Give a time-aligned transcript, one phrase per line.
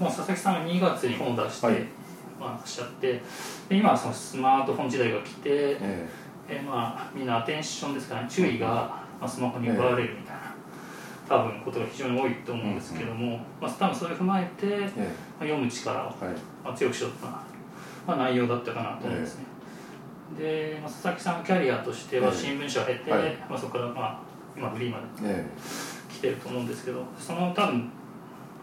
[0.00, 1.76] とまあ佐々木さんが2月に本を出して、はい。
[2.40, 3.12] まあ、しちゃって
[3.68, 6.08] で今はそのスマートフォン時代が来て、え
[6.48, 6.62] え。
[6.66, 10.54] まあ、みんなアテンションですからね注意が、まあ、スマホに奪われるみたいな、
[11.28, 14.90] 多分ことが非常に多いと思うんですけども、まあ、多分それを踏まえて、まえ。
[14.96, 16.34] えあ、読む力を、えはい。
[16.64, 17.32] まあ、強くしようとな、
[18.06, 19.44] まあ、内容だったかなと思うんですね、
[20.38, 22.34] で、まあ、佐々木さんのキャリアとしてはええ。
[22.34, 23.36] 新聞社を経て、はい。
[23.48, 24.20] まあ、そこから、まあ、
[24.56, 25.44] 今フリーまでえ。
[26.10, 27.90] 来てると思うんですけどその多分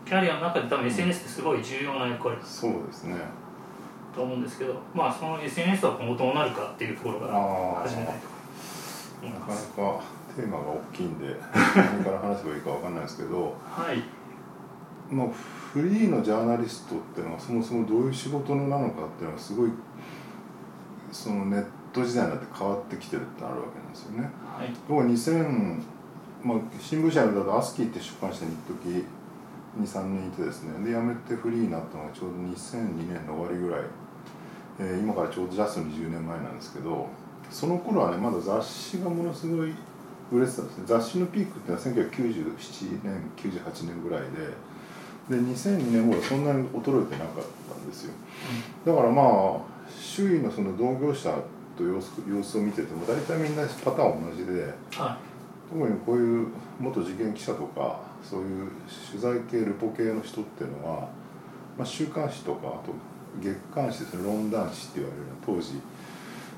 [0.07, 3.15] キャリアの中で多分 SNS ってすごい重要な役割だえそうですね。
[4.15, 7.33] と思うんですけどまあその SNS は今後どうなるかっていうところから
[7.83, 8.15] 始めたい
[9.21, 10.03] となかなか
[10.35, 11.35] テーマが大きいんで
[11.75, 14.01] 何から話せばいいかわかんないですけどはい。
[15.09, 15.27] まあ、
[15.73, 19.69] フリーのジャーナリストっていうのはそもそもどういう仕事のなのかっていうのはすごい
[21.11, 24.29] そのネット時代になって変わってきてるってあるわけなんですよね。
[24.57, 24.73] はい。
[24.87, 25.81] 僕は2000、
[26.43, 29.05] まあ、新聞社だとアスキーって出版社に一時
[29.77, 33.81] 23年いてですねで辞めてフリーになったのがちょうど2002年の終わりぐらい、
[34.79, 37.07] えー今からちょうどジャスト20年前なんですけど
[37.49, 39.73] その頃はねまだ雑誌がものすごい
[40.31, 40.83] 売れてたんですね。
[40.85, 44.21] 雑誌のピークっていうのは1997年98年ぐらい
[45.29, 48.13] でで2002年頃そんなに衰えてなかったんですよ。
[48.85, 51.33] だからまあ周囲のその同業者
[51.77, 55.17] と様子様子を見てても大体みんなパターン同じでは
[55.69, 56.47] 特にこういう
[56.79, 58.71] 元事件記者とかそういう
[59.11, 61.09] 取材系ルポ系の人っていうのは、
[61.77, 62.93] まあ、週刊誌とかあと
[63.39, 65.79] 月刊誌ですね論壇誌って言われるような当時、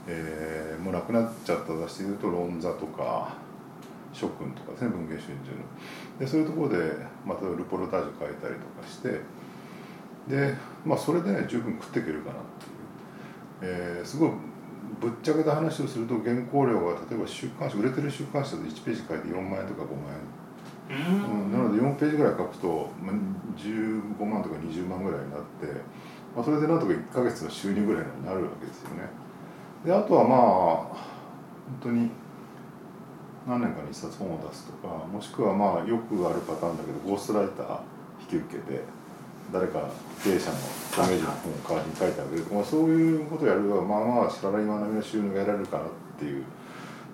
[0.08, 3.36] えーもうなくなっちゃった雑誌でいうと「論座」とか
[4.14, 6.20] 「諸君」とかですね文藝春秋の。
[6.20, 9.20] でそういうところでまたルポルタージュ書いたりとかして
[10.28, 12.38] でまあそれでね十分食っていけるかなっ
[13.60, 14.32] ていう、えーすごい
[15.00, 20.49] ぶっちゃけた話をすると原稿料が例えば週刊誌売れてる週刊誌だと1ページ書いて4万円とか5万円。
[20.90, 23.16] うん、なので4ページぐらい書くと、まあ、
[23.56, 25.68] 15万とか20万ぐらいになって、
[26.36, 29.10] まあ、それでなんとか1ヶ月の収入ぐらいになるわけですよね。
[29.86, 32.10] であとはまあ本当に
[33.48, 37.80] 何年かに1冊本を出すとかもしくはまあよくあるパターンだけどゴーストライター
[38.22, 38.82] 引き受けて
[39.54, 39.90] 誰か
[40.24, 40.58] 経営者の
[40.98, 42.44] ダメージの本を代わりに書いてあげる。
[42.44, 45.88] とか、まあ、そういうことをやるとまあまあサラリーマン並みの収入が得られるかなっ
[46.18, 46.44] ていう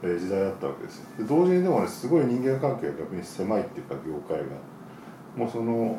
[0.05, 0.99] え時代だったわけです。
[0.99, 4.45] よで同時にでもねすごい人間関係が逆に狭いっていうか業界が
[5.35, 5.97] もうその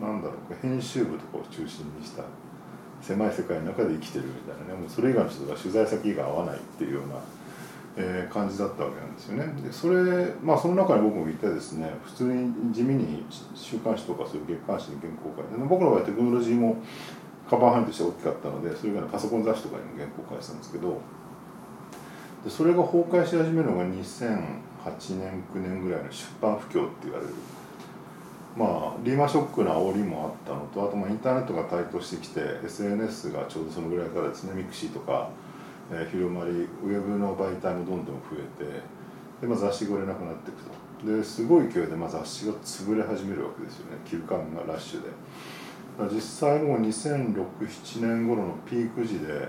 [0.00, 2.22] なんだろう編集部とかを中心にした
[3.00, 7.14] 狭い世界の中で生きてるみたいなねもうそれ以外の人が取材先が合わないっていうような、
[7.96, 9.46] えー感じだったわけなんですよね。
[9.62, 13.24] でそれまあその中に僕もいてですね普通に地味に
[13.54, 16.76] 週刊誌とかそういう月刊誌に原稿を書いて僕の場合テクノロジーも
[17.48, 21.00] カバー範囲として大きかったのでそれ以外のパソコン雑誌とかにも原稿を書いてたんですけど
[22.44, 23.90] でそれが崩壊し始めるのが2008
[25.18, 27.32] 年9年ぐらいの出版不況って言われる。
[28.56, 35.28] まあリーマンショックの煽りもあったのとあとまあインターネットが台頭してきて SNS がちょうどそのぐらいからですね mixi とか、
[35.92, 38.80] えー広まりウェブの媒体もどんどん増えて
[39.42, 40.86] で、まあ、雑誌が売れなくなっていくと。
[41.04, 43.98] ですごい勢いでまあ雑誌が潰れ始めるわけですよね。
[44.06, 45.08] 休刊がラッシュで。
[46.12, 49.48] 実際もう2006-7年頃のピーク時で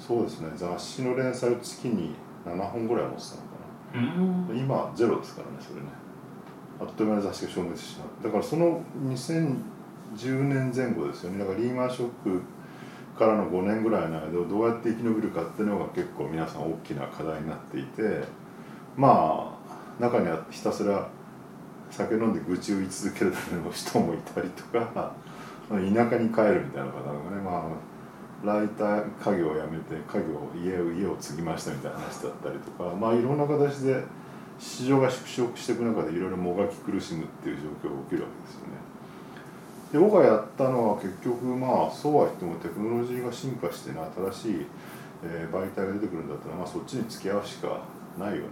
[0.00, 0.50] そうですね。
[0.56, 2.14] 雑誌の連載を月に
[2.46, 3.48] 7本ぐらい持ってたのか
[3.94, 4.00] な。
[4.00, 4.58] うーん。
[4.58, 5.88] 今ゼロですからねそれね。
[6.80, 8.24] あっという間に雑誌が消滅してしまう。
[8.24, 11.38] だからその2010年前後ですよね。
[11.38, 12.42] だからリーマンショック
[13.20, 18.24] からの5年ぐらいの間をどうやって生き延びるかっていうのが結構皆さん大きな課題になっていて
[18.96, 19.58] ま
[19.98, 21.06] あ中にはひたすら
[21.90, 25.12] 酒飲んで愚痴を言い続けるだけの人もいたりとか
[25.68, 27.89] 田舎に帰るみたいな方がねまあ
[28.44, 34.02] ライター家業を辞めて家業家を家を継ぎましたみたいな話だったりとかまあいろんな形で
[34.58, 38.90] 市場が縮小していく中でいろいろもがき苦しむっていう状況が起きるわけですよね。
[39.92, 43.98] で僕がやったのは結局まあそうは言ってもテクノロジーが進化してね
[44.32, 44.66] 新しい、
[45.24, 47.82] えー媒体が出てくるんだったら、まあ、そっちに付き合うしか
[48.18, 48.42] ないよね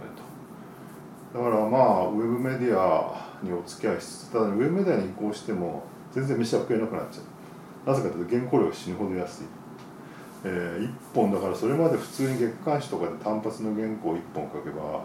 [1.33, 1.39] と。
[1.39, 9.43] だからまあウェブメディアにお付き合いしつつただウェブメディアに移行しても全然飯は食えなくなっちゃうなぜかというと原稿料が死ぬほど安い、
[10.43, 15.03] え1本だからそれまで普通に月刊誌とかで単発の原稿1本書けば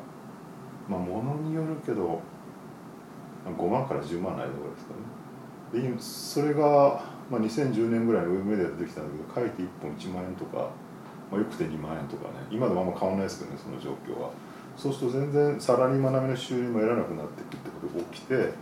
[0.89, 2.21] まあものによるけど
[3.45, 5.93] 5万から10万ないところですかね。
[5.93, 10.71] でそれが、まあ、2010年ぐらいのウェブメディアでできたんだけど書いて1本1万円とか、
[11.31, 12.47] まあ、よくて2万円とかね。
[12.51, 14.31] 今でもあんま変わんないですけどねその状況は。
[14.77, 18.53] そうすると全然サラリーマン並みの収入も得られなくなっていくってことが起きて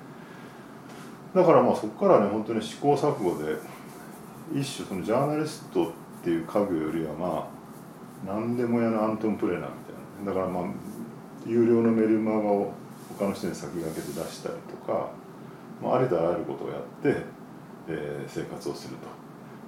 [1.34, 3.56] だからまあそこからね本当に試行錯誤で
[4.52, 7.50] 一種そのジャーナリストってていう家業よりはま
[8.26, 10.72] あ何でも屋のアントン・プレナーみたいなだからまあ
[11.46, 12.72] 有料のメルマガを
[13.18, 15.10] 他の人に先駆けて出したりとか、
[15.82, 17.42] まあ、ありとあらゆることをやって
[17.88, 18.96] えー、生活をする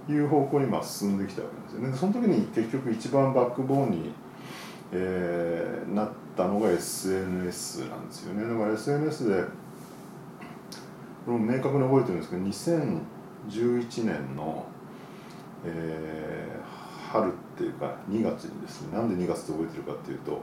[0.06, 1.96] という方向にまあ進んできたわけですよね。
[1.96, 4.10] その時に結局一番バックボーンに、
[4.92, 8.42] えー、なったのが SNS なんですよね。
[8.42, 9.42] だから SNS で
[11.26, 14.66] これも明確に覚えてるんですけど2011年の、
[15.66, 20.40] えー、春っていうか2月にですねなんで2月って覚えてるかっていうと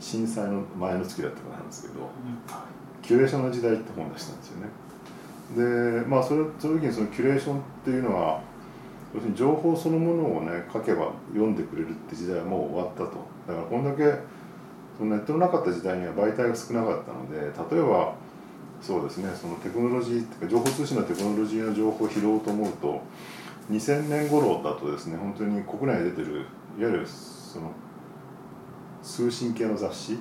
[0.00, 2.08] 震災の前の月だったからなんですけど
[3.02, 4.68] 「キュレーションの時代」って本出したんですよね。
[5.56, 8.40] でまあそれその時にそのキュレーションっていうのは
[9.14, 13.10] 要するに情報そのものをね書けば読んでくれるって時代はもう終わったと
[13.46, 14.18] だからこんだけ
[14.96, 18.14] そのネットのなかった時代には媒体が少なかったので例えば
[18.80, 23.02] そうですねそのテクノロジーっていうか情報通信のテクノロジーの情報を拾おうと思うと
[23.72, 26.46] 2000年頃だとですね本当に国内で出てる
[26.78, 27.70] いわゆるその
[29.02, 30.18] 通信系の雑誌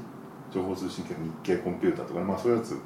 [0.52, 2.78] 情報通信系の日経コンピューターとか、ね、まあ、そういうやつ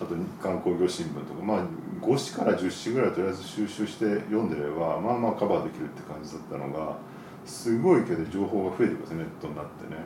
[0.00, 1.64] あと日刊工業新聞とか、まあ、
[2.00, 6.96] 5紙から10紙ぐらいとりあえず収集して読んでればまあまあカバーできるって感じだったのが
[7.44, 10.04] すごいけど情報が増えてくるんですネットになってね。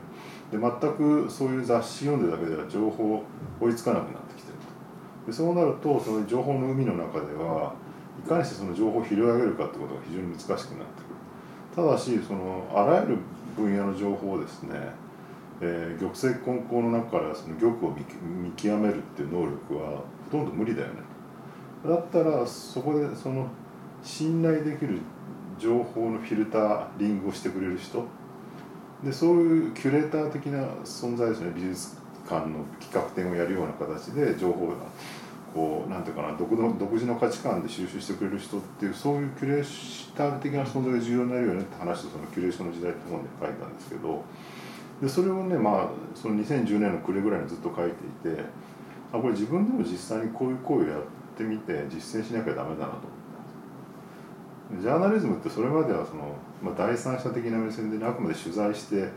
[0.53, 3.23] で全くそういう雑誌読んでるだけでは情報
[3.61, 5.27] 追いつかなくなってきてると。
[5.27, 7.75] でそうなるとその情報の海の中では
[8.19, 10.85] いかにしてその情報を拾い上げるかってことが非常に難しくなってくる。
[11.75, 13.19] ただしそのあらゆる
[13.57, 15.03] 分野の情報をですね
[15.65, 20.95] えー、玉石混交の中からその玉を見極めるっていう能力はほとんど無理だよね。
[21.87, 23.47] だったらそこでその
[24.03, 24.99] 信頼できる
[25.61, 28.05] 情報のフィルタリングをしてくれる人。
[29.05, 31.53] でそういうキュレーター的な存在ですね。
[31.55, 31.97] 美術
[32.29, 34.75] 館の企画展をやるような形で情報が
[35.55, 44.25] こうなんていうかな独独自の価値観で収集してくれる人っていうそういうキュレーター的な存在が重要になるよねって話とそのキュレーションの時代って本で書いたんですけど
[45.03, 48.43] でそれをねまあその2010年の暮れぐらいにずっと書いていて
[49.13, 51.03] あこれ自分でも実際にこういう行為をやっ
[51.37, 53.01] てみて実践しなきゃダメだなと思っ
[54.77, 59.11] たジャーナリズムってそれまではその、まあ、第三者的な目線で、ね、あくまで取材して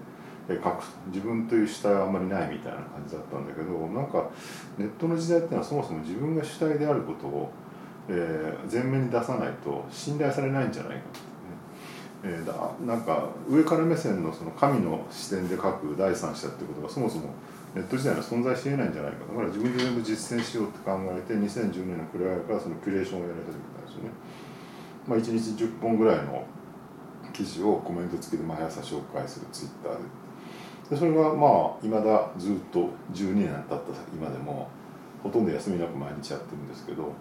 [0.47, 4.30] 自分という主体はあんまりないみたいな感じだったんだけどなんか
[4.77, 7.51] ネットの時代っていうのはそもそも自分が主体であることを、
[8.07, 11.36] えー、前面に出さないと信頼されないんじゃないかと。
[12.24, 12.53] えー、だ
[12.86, 17.30] なんか上から目線のその神の視点で書く第三者ってことがそもそも
[17.75, 24.09] ネット時代には存在しえないんじゃないかだから自分で全部実践しようって考えて2010年の暮れからそのキュレーションをやり始めたんですよね。
[25.07, 26.45] まあ、1日10本ぐらいの
[27.31, 30.25] 記事をコメント付きで毎朝紹介するツイッターで
[30.90, 33.80] でそれがまあいまだずっと12年経った
[34.14, 34.70] 今でも
[35.24, 37.12] ほとんど休みなく毎日やってるんですけど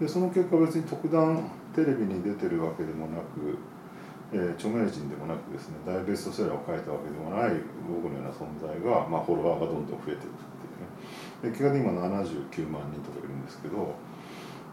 [0.00, 1.42] でその結果別に特段
[1.74, 3.58] テレビに出てるわけでもなく
[4.30, 7.52] えー、著名人でもなくですね大ベストセラーを書いたわけでもない
[7.88, 10.22] 僕のような存在が、まあ、フォロワーがどんどん増えていくっ
[10.60, 10.72] ていう
[11.48, 11.50] ね。
[11.50, 13.94] で結果で今79万人とかいるんですけど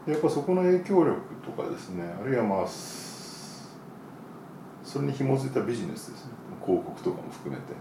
[0.08, 3.70] やっぱそこの影響力とかですねあるいはまあそ
[5.00, 6.32] れに紐づいたビジネスですね。
[6.66, 7.74] 広告とかも含めて、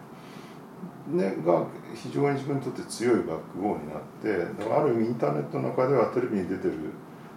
[1.07, 6.75] ね、が非常に自分にとって強いバックボーンになってだからある意味インターネットの中ではテレビに出てる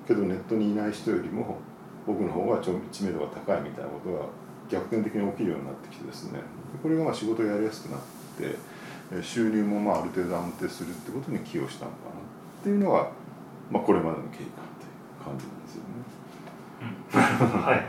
[0.07, 1.57] けどネットにいない人よりも
[2.05, 2.71] 僕の方が知
[3.03, 4.25] 名度が高いみたいなことが
[4.69, 6.39] 逆転的に起きるようになってきてですね。
[6.81, 7.99] これがまあ仕事をやりやすくなっ
[8.37, 8.55] て
[9.21, 12.11] 収入もまあある程度安定するってことに寄与したのかな。
[12.61, 13.11] っていうのが、
[13.71, 14.91] まあ、これまでの経過ってい
[15.21, 15.97] う感じなんですよね。
[17.11, 17.83] うん、はいはい。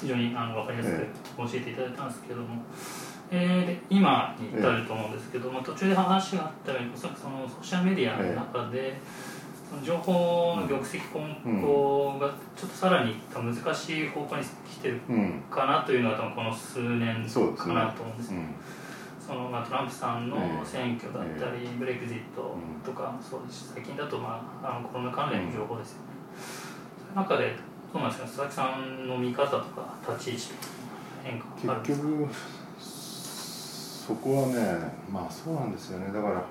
[0.00, 0.96] 非常にあの分かりやすく
[1.36, 9.40] 教えていただいたんですけども、えー、で今に至ると思うんですけど、えー、まあ、途中で話があったようにそのソーシャルメディアの中で、えー
[9.84, 15.00] 情報の玉石混交がちょっとさらに難しい方向に来てる
[15.48, 17.24] かなというのが多分この数年
[17.56, 18.42] かなと思うんですけど、
[19.28, 26.04] そのまあ、トランプさんの選挙だったり、ブレクジットとかそうです最近だと、まあ、あのコロナ関連の情報ですよね、
[26.98, 27.54] そういう中で
[27.92, 30.60] どうなんですか佐々木さんの見方とか立ち位置とか
[31.22, 32.28] 変化あるんですか結局
[34.10, 34.56] そこはね
[35.08, 36.06] まあそうなんですよね。
[36.12, 36.44] だから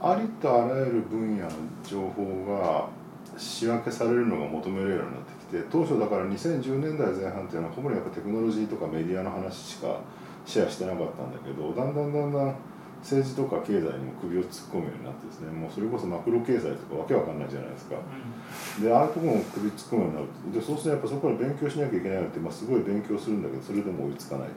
[0.00, 1.50] ありとあらゆる分野の
[1.84, 2.88] 情報が
[3.36, 9.98] 仕分けされるのが求められるようになってきて当初だから2010年代前半っていうのはほぼやっぱテクノロジーとかメディアの話しか
[10.46, 12.54] シェアしてなかったんだけどだんだんだんだん
[13.02, 20.26] 政治とか経済にも首を突っ込むようになってですねもうそれこそマクロ経済とかわけわかんないじゃないですか、うん、でああいうとこも首突っ込むようになる。
[20.54, 24.48] でそうするとやっぱそこから勉強しなきゃいけないのって、まあ、すごい勉強するんだけどそれでも追いつかない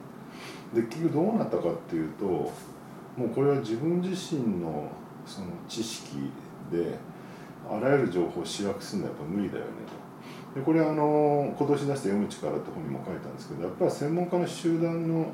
[0.74, 4.88] で結局どうなったかっていうともうこれは自分自身の
[5.24, 6.30] その知識
[6.70, 6.98] で
[7.70, 9.70] あらゆる情報を仕分けするのはやっぱ無理だよね
[10.52, 10.60] と。
[10.60, 15.26] でこれあの今年出した「読む力」って本にも書いたんですけどやっぱり専門家の集団の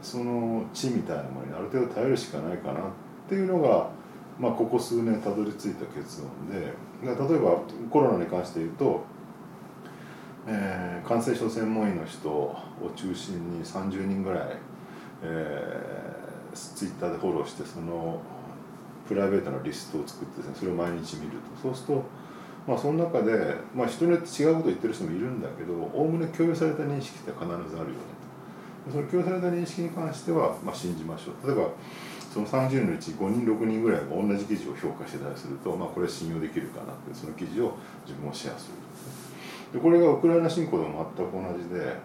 [0.00, 2.82] その知みたいなものにある程度頼るしかないかなっ
[3.28, 3.90] ていうのが
[4.38, 6.72] まあ、ここ数年たどり着いた結論で
[7.02, 7.58] 例えば
[7.90, 9.04] コロナに関して言うと、
[10.50, 12.56] えー、感染症専門医の人を
[12.96, 14.48] 中心に30人ぐらい、
[15.22, 18.18] えー、ツイッターでフォローしてその
[19.06, 21.62] プライベートなリストを作ってですねそれを毎日見ると。
[21.62, 22.04] そうすると
[22.66, 27.84] まあその中で、まあ、人によって違うことを言ってる人もいるんだけどおおむね共有された認識って必ずあるよね
[28.86, 28.92] と。
[28.92, 31.46] その共有された認識に関しては、まあ、信じましょう。
[31.46, 31.68] 例えば
[32.32, 37.76] その30人のうち5人6人ぐらいが同じ記事を評価してたりすると、まあ、これ信用できるかなってその記事を
[38.06, 38.74] 自分もシェアする
[39.72, 41.96] でこれがウクライナ侵攻でも全く同じで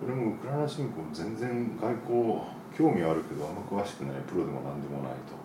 [0.00, 2.40] これもウクライナ侵攻全然外交
[2.76, 5.40] 興味あるけどあんま詳しくないプロでも何でもないと。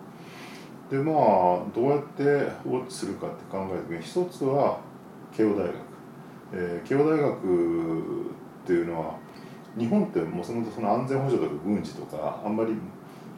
[0.90, 2.22] でまあどうやって
[2.64, 4.78] ウォッチするかって考えた時に一つは
[5.36, 5.74] 慶応大学、
[6.52, 9.16] えー、慶応大学っていうのは
[9.76, 12.74] 日本ってもともとその安全保障とか軍事とかあんまり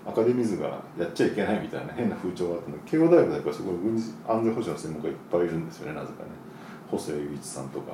[0.06, 2.76] アカデミズがやっちゃいけないみたいな変な風潮があったの。
[2.76, 6.48] で慶応大学だからすごい軍事安全保障の専門家いっぱいいるんですよねなぜかね。
[6.90, 7.92] 細谷雄一さんとか、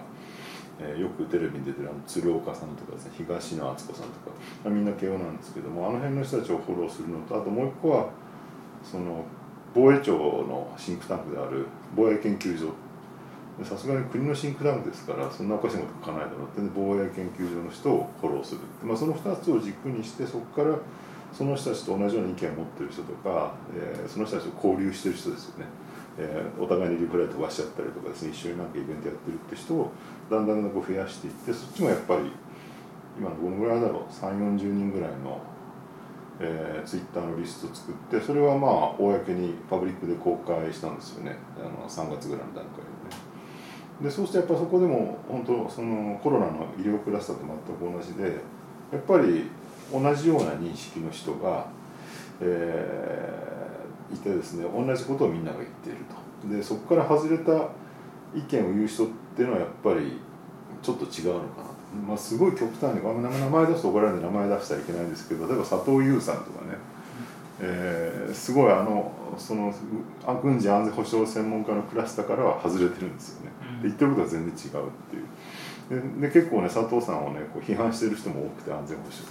[0.81, 4.11] えー、よくテレビに出てるあの鶴岡さんとかですね東野敦子さんと
[4.65, 8.11] かみんな慶応なんですけどもあの辺の人たちをフォローするのとあともう一個は
[8.83, 9.25] その
[9.75, 11.67] 防衛庁のシンクタンクである
[11.97, 12.73] 防衛研究所。
[13.63, 20.77] さすがに国のシンクタンクですからそんなおかしいこと書かないだろうって防衛研究所の人をフォローする、まあ、その2つを軸にしてそこから
[21.33, 25.67] その人たちと同じような意見を持ってる人とか、えー、その人たちと交流してる人ですよね、
[26.19, 29.91] えー、お互いにリプライ飛ばしちゃったりとかですね一緒になんかイベントやってるって人を
[30.31, 32.31] だんだんだん増やしていってそっちもやっぱり
[33.19, 35.41] 今どのぐらいだろう3 4 0人ぐらいの
[36.41, 41.37] えー、ツイッターのリスト作ってそれはまあ公にパブリックで公開したんですよね。
[41.57, 43.35] あの3月ぐらいの段階でね。
[44.03, 48.25] でそうしてやっぱそこでも本当そのコロナの医療クラスターと全く同じで
[48.93, 49.49] やっぱり
[49.93, 51.67] 同じような認識の人が、
[52.41, 53.64] えー、
[54.13, 56.25] いてですね同じことをみんなが言っていると。
[56.49, 57.53] でそこから外れた
[58.35, 60.19] 意見を言う人っていうのはやっぱり
[60.83, 61.75] ちょっと違うのかな
[62.07, 66.77] まあ、すごい極端に名前出すと怒られるんで名前出したらいけないんですけど例えば佐藤優さんとかね、
[67.61, 69.73] えー、すごいあのその
[70.43, 73.53] 軍事安全保障専門家のクラスターからは外れてるんですよね。
[73.81, 76.21] で言ってることは全然違うっていう。
[76.21, 79.25] で結構ね佐藤さんをねこう批判してる人も多くて安全保障。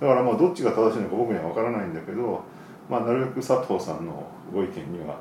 [0.00, 2.44] だからまあどっちが正しいのか僕には分からないんだけど、
[2.88, 5.18] まあ、なるべく佐藤さんのご意見には、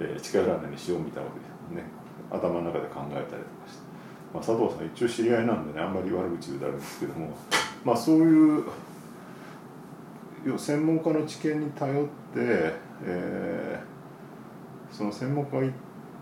[0.00, 1.88] えー、近寄らないようにしようみたいなことでね
[2.30, 3.36] 頭の中で考えたりとか
[3.68, 3.84] して。
[4.34, 7.30] まあ、佐藤さん一応知り合いなんでねあんまり悪口言うとあるんですけども
[7.84, 8.64] まあそういう
[10.58, 12.10] 専門家の知見に頼って、
[13.04, 15.72] えー、その専門家が言っ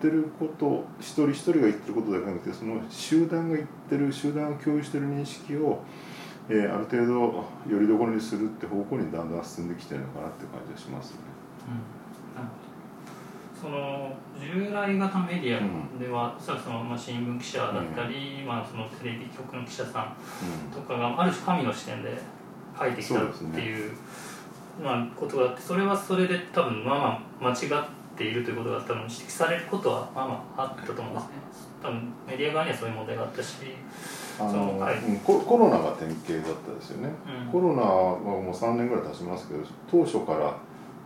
[0.01, 5.83] てること一人一人が言ってることだけじゃなくてその集団が言ってる集団が共有してる認識を、
[6.49, 7.13] えー、ある程度
[7.71, 11.19] よりどころにするって方向にだんだん進んできてるのかなって感じがしますね。
[11.69, 12.03] うん。
[13.63, 15.61] その従来型メディア
[16.01, 20.17] では、うん、そのまあ新聞記者だったり、うん、まあ、そのテレビ局の記者さん
[20.75, 22.19] とかがある種神の視点で
[22.77, 23.97] 書いてきたっていう、ね、
[24.83, 26.99] まあ、ことがあってそれはそれで多分まあ
[27.41, 27.85] まあ間違っ
[28.17, 31.31] ているということが多分指摘されることはまあまああったと思うんですね。
[31.81, 33.59] 多分メディア側にはそういう問題があったし
[34.49, 37.11] あの、はい、ココロナが典型だったですよね、
[37.47, 40.57] うん、コロナはもう3年ぐらい経ちますけど当初から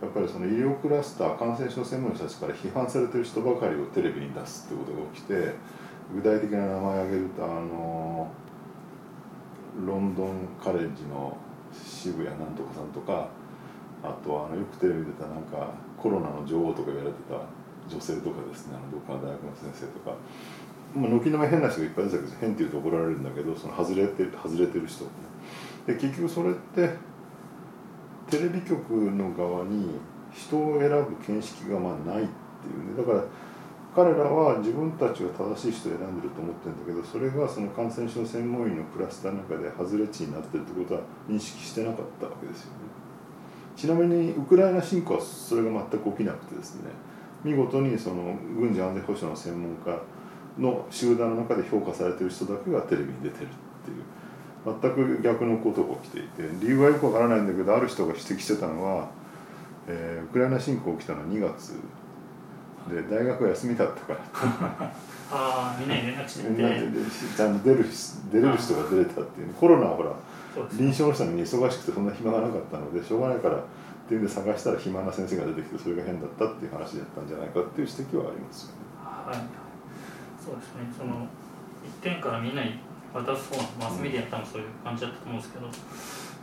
[0.01, 5.55] やっぱりその医療クラスター感染症専門の人たちから批判されてる人ばかりをテレビに出すってことが起きて
[6.13, 8.31] 具体的な名前を挙げるとあの
[9.85, 11.37] ロンドンカレッジの
[11.73, 13.29] 渋谷なんとかさんとか
[14.03, 17.41] あとあのよくテレビ出たなんかコロナの女王とか言われてた
[17.89, 20.15] 女性とかですねあのどっかの大学の先生とか、
[20.95, 25.05] まあ、軒並み変な人がいっぱい出てたけど変って言うと怒られるんだけどその外れて外れてる人、
[25.85, 26.89] で結局それって
[28.29, 29.99] テレビ局の側に
[30.33, 32.97] 人を選ぶ見識がまあないっていうね。
[32.97, 33.23] だから
[33.95, 42.79] 彼らは自分たちが正しい人を選んでると思ってるんだけどそれがその感染症専門医のクラスターの中で外れ値になってるってことは認識してなかったわけですよね。
[43.75, 46.91] ちなみにウクライナ侵攻はそれが全く起きなくてですね。
[47.43, 49.99] 見事にその軍事安全保障の専門家
[50.59, 53.49] の集団の中で評価されてる人だけがテレビに出てるっ
[53.85, 54.17] ていう。
[54.65, 59.09] 全く逆のことが起きていて理由はよくわからないんだけどある人が指摘してたのは、
[59.87, 61.73] えー、ウクライナ侵攻起きたのは2月。
[62.89, 64.19] で大学は休みだったから。
[65.29, 67.85] ああみんなに連絡してちゃんと出る
[68.31, 70.13] 出れる人が出れたっていう、コロナはほら
[70.73, 73.59] 臨床の人に忙しくてそんな暇がなかったのでしょうがないからっ
[74.07, 78.73] ていうんで探したら暇な先生が出てきてそれが変だったっていう話だったんじゃないかっていう指摘はありますよね。
[79.03, 79.66] はい、
[80.47, 80.87] そうですね。
[80.97, 81.27] その
[81.83, 82.79] 一点からみんなに
[83.13, 85.67] 渡す方のマスメディア多分そういう感じだったと思うんですけど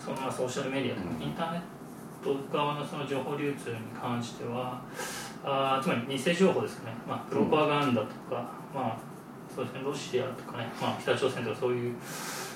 [0.04, 1.60] そのまあソーシャルメディアとかインターネッ
[2.24, 4.82] ト側のその情報流通に関しては
[5.44, 8.98] あつまり偽情報ですかね、まあ、プロパガンダとか、まあ
[9.54, 11.94] そうですね、ロシアとかね、まあ、北朝鮮とかそういう、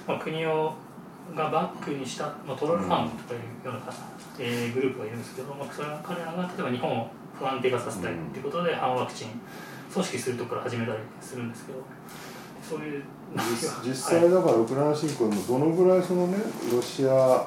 [0.07, 0.75] まあ、国を
[1.37, 3.81] がバックにした、まあ、トロルファンとかいうような、
[4.39, 9.29] えー、グループがいるんですけど、まあ、それは彼らが例えば日本を不安定化させたいということで、反ワクチン
[9.93, 11.79] 組織するところから始めたりするんですけど
[12.69, 13.03] そういう
[13.83, 16.39] 実 際だからウクライナ侵攻もどのぐらいそのね
[16.73, 17.47] ロシア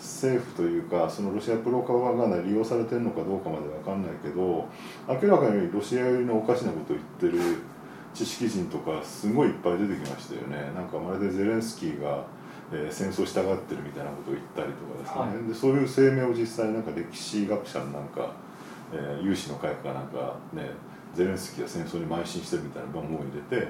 [0.00, 4.68] 政府というかそのロシアプロパガンダに利用されてるのかどうかまで分かんないけど
[5.08, 7.56] 明らかにロシア寄りのおかしなことを言ってる
[8.14, 10.70] 知識人とかすごいいっぱい出てきましたよね。
[10.74, 12.24] なんかまるでゼレンスキーが、
[12.70, 18.32] えー、戦争したがってるみたいなことを言ったりとかですね、はい、でそういう声明を実際なんか歴史学者のなんか、
[18.92, 20.70] えー、有志の会かなんかね
[21.14, 23.68] ゼレンスキーが戦争に邁進してるみたいな番号を入れて、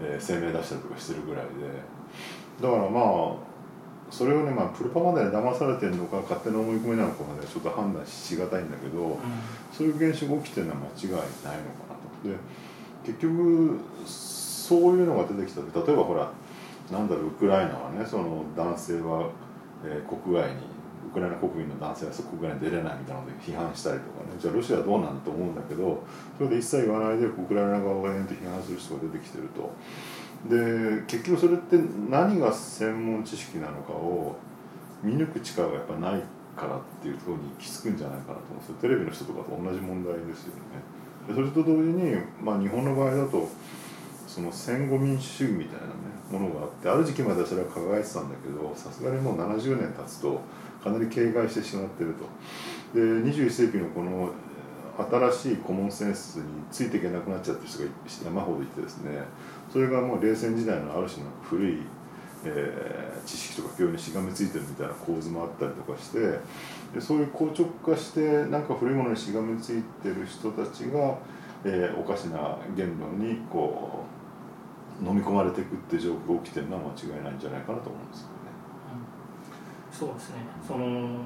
[0.00, 1.50] えー、声明出したりとかしてるぐらいで
[2.60, 3.52] だからまあ
[4.10, 9.18] それをね、まあ、プロパガンダに騙されてるのか勝手な思い込みなのかまでちょっと判断しがたいんだけど、うん、
[9.72, 12.28] そういう現象が起きてるのは間違いないのかなと。
[12.28, 12.36] で
[13.04, 16.30] 結局そういうのが出てきた例えばほら
[16.90, 19.30] なんだろうウクライナはねその男性は、
[19.84, 20.60] えー、国外に
[21.06, 24.36] ウクライナ国民の男性は国外に出れないみたいなので批判したりとかね。
[24.38, 26.02] じゃあロシアはどうなんだと思うんだけど
[26.38, 29.70] それで一切言わないでウクライナ側がえんと批判する人が出てきてると。
[30.48, 31.78] で結局それって
[32.10, 34.36] 何が専門知識なのかを
[35.02, 36.22] 見抜く力がやっぱない
[36.56, 38.74] からっていうところに行き着くんじゃないかなと思うんですよ。
[38.80, 40.82] テレビの人とかと同じ問題ですよね。
[41.28, 43.48] でそれと同時に、まあ、日本の場合だと
[44.26, 45.92] その戦後民主主義みたいなね
[46.30, 50.40] ものがあってある時期まではそれは輝いてたんだけどさすがにもう70年経つと
[50.82, 54.30] かなり警戒してしまってるとで21世紀のこの
[54.98, 59.22] 新しいコモンセンスについていけなくなっちゃってる人が山ほどいてですね
[59.72, 61.78] それがもう冷戦時代のある種の古い、
[62.44, 66.18] えー、知識とか教養にしがみついてるみたいな構図もあったりとかして
[66.94, 71.16] でそういう硬直化してなんか古いものにしがみついてる人たちが、
[71.64, 74.04] えー、おかしな言論にこ
[75.00, 78.41] う飲み込まれていくって状況が起きてるのは間違いないんじゃないかなと思うんですよね。
[80.06, 80.36] うん、そうですね。
[80.66, 81.18] その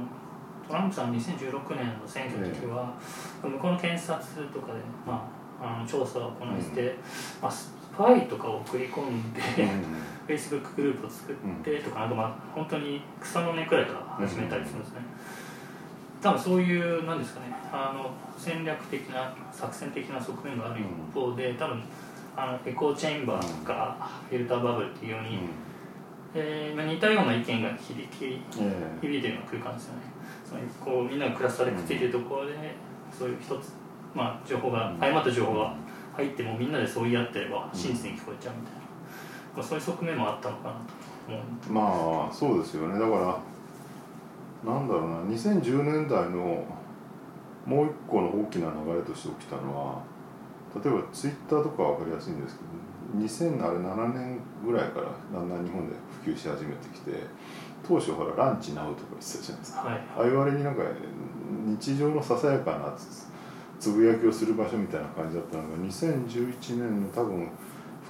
[0.68, 2.94] トランプさん2016年の選挙の時は、
[3.42, 5.28] えー、向こうの検察とかで、ま
[5.60, 6.96] あ、あの調査を行って、うん、
[7.40, 7.52] まあ、
[7.96, 15.00] ファイとかを送り込んで、フェイスブックグループを作ってとか、あとまあ本当に草の根くらいから始めたりするんですね、
[16.20, 21.82] 多分そういうなんですかねあの戦略的な作戦的な側面がある一方で多分
[22.36, 23.96] あのエコーチェンバーとか
[24.28, 25.38] フィルターバブルっていうように、
[26.34, 30.02] えーまあ、似たような意見が響き響いてるような空間ですよね。
[30.44, 32.54] そのこうみんながクラスターでくっついてるところで
[33.16, 33.72] そういう一つ、
[34.14, 35.74] まあ、情報が誤った情報が
[36.14, 38.80] 入ってもみんなでそう言い合ってれば真実に聞こえちゃうみたいな、
[39.56, 40.80] まあ、そういう側面もあったのかなと
[41.28, 42.98] 思うまあそうですよね。
[42.98, 43.40] だか
[44.64, 45.16] らなんだろうな。
[45.22, 46.64] 2010年代の
[47.66, 50.02] もう一個の大きな流れとして起きたのは
[50.82, 52.76] 例えばツイッターとかは分かりやすいんですけど
[53.16, 57.12] 2007年ぐらいからだんだん日本で普及し始めてきて
[57.86, 60.82] 当初ほらランチナウとか言ってたじゃないですか、はい、ああいう割になんか
[61.66, 62.94] 日常のささやかな
[63.78, 67.48] つぶやきをする場所みたいな感じだったのが2011年の多分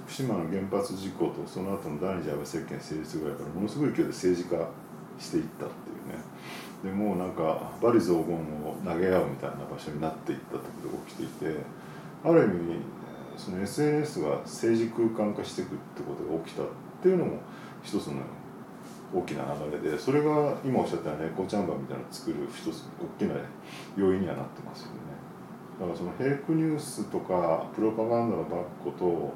[0.07, 4.69] 福島の原発事故とその後の第二次安倍政権成立ぐらいからものすごい勢いで政治化
[5.19, 6.23] していったっていうね。
[6.85, 11.61] でもうなんか罵詈雑言を投げ合うみたいな場所になっていったってことが起きていて
[12.27, 12.77] ある意味
[13.37, 16.67] その SNS が政治空間化していくってことが起きたっ
[17.03, 17.39] ていうのも
[17.83, 18.23] 一つの
[19.15, 23.35] 大きな流れでそれが今おっしゃったエコーチャンバーみたいなのを作る一つ大きな
[23.97, 24.97] 要因にはなってますよね。
[25.79, 29.33] だからそのフェイクニュースとかプロパガンダのバックと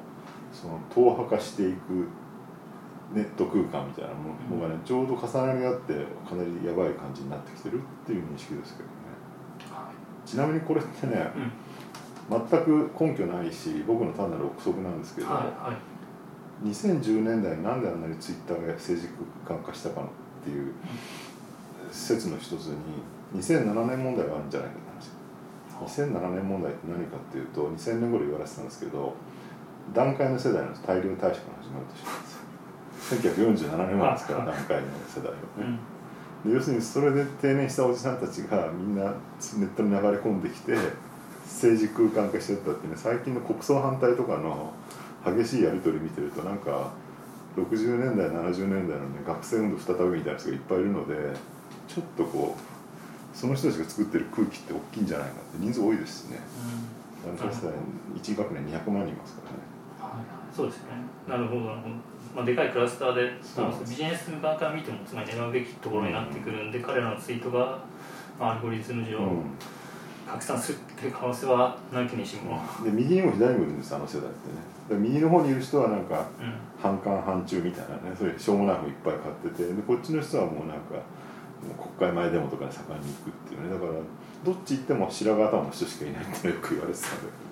[0.51, 2.07] その党派化していく
[3.13, 5.93] ネット空間みたいなものがね、ちょうど重なり合って
[6.27, 8.95] かなりやばい感じになってきてるっていう認識ですけどね、
[9.69, 11.51] はい、ちなみにこれってね、うん、
[12.31, 15.77] 全く根拠ないし僕の単なる憶測なんですけど、はいは
[16.63, 19.13] い、2010年代になんであんなにツイッターが政治
[19.45, 20.05] 空間化したかっ
[20.43, 20.73] ていう
[21.91, 22.77] 説の一つに
[23.35, 24.81] 2007年問題があるんじゃないか
[25.85, 29.13] 2007年問題って何かっていうと2000年頃言われてたんですけど
[29.93, 32.41] 段階の世代の大量退職が始まる年なんですよ。
[33.11, 35.79] 1947年前ですから段階の世代はね、
[36.45, 39.09] うん、要するにそれで定年したおじさんたちがみんなネ
[39.65, 40.73] ットに流れ込んできて
[41.51, 44.73] 政治空間化してったってね最近の国葬反対とかの
[45.25, 46.91] 激しいやり取り見てるとなんか
[47.55, 51.15] 60年代70年代のね学生運動再びみたいな人がいっぱいいるので
[51.87, 56.39] ちょっとこうその人たちが作ってる空気って大きいんじゃないかって人数多いですしね、
[57.25, 57.73] うん、団体世代
[58.15, 59.41] 1学年200万人いますか
[59.99, 60.89] らね、はい、そうですね。
[61.27, 61.61] なるほど。
[61.61, 61.95] なるほど、
[62.35, 63.33] まあ、でかいクラスターで
[63.89, 67.79] ビジネス側から見てもつまり狙うべきところになってくるんで、うん、彼らのツイートが、
[68.39, 69.19] まあ、アルゴリズム上、
[70.31, 74.55] 拡散するっていう可能性はなきにしも、で右にも左にもいるんですあの世代ってね
[74.89, 81.03] で右の方にいる人はなんかうん半官半中みたいなねそういうしょうもない本いっぱい買っててでこっちの人はもうなんか
[81.99, 83.91] 国会前デモとかに盛んに行くっていうねだから
[84.43, 87.51] どっち行っても白髪頭の人しかいないってよく言われてたんだけど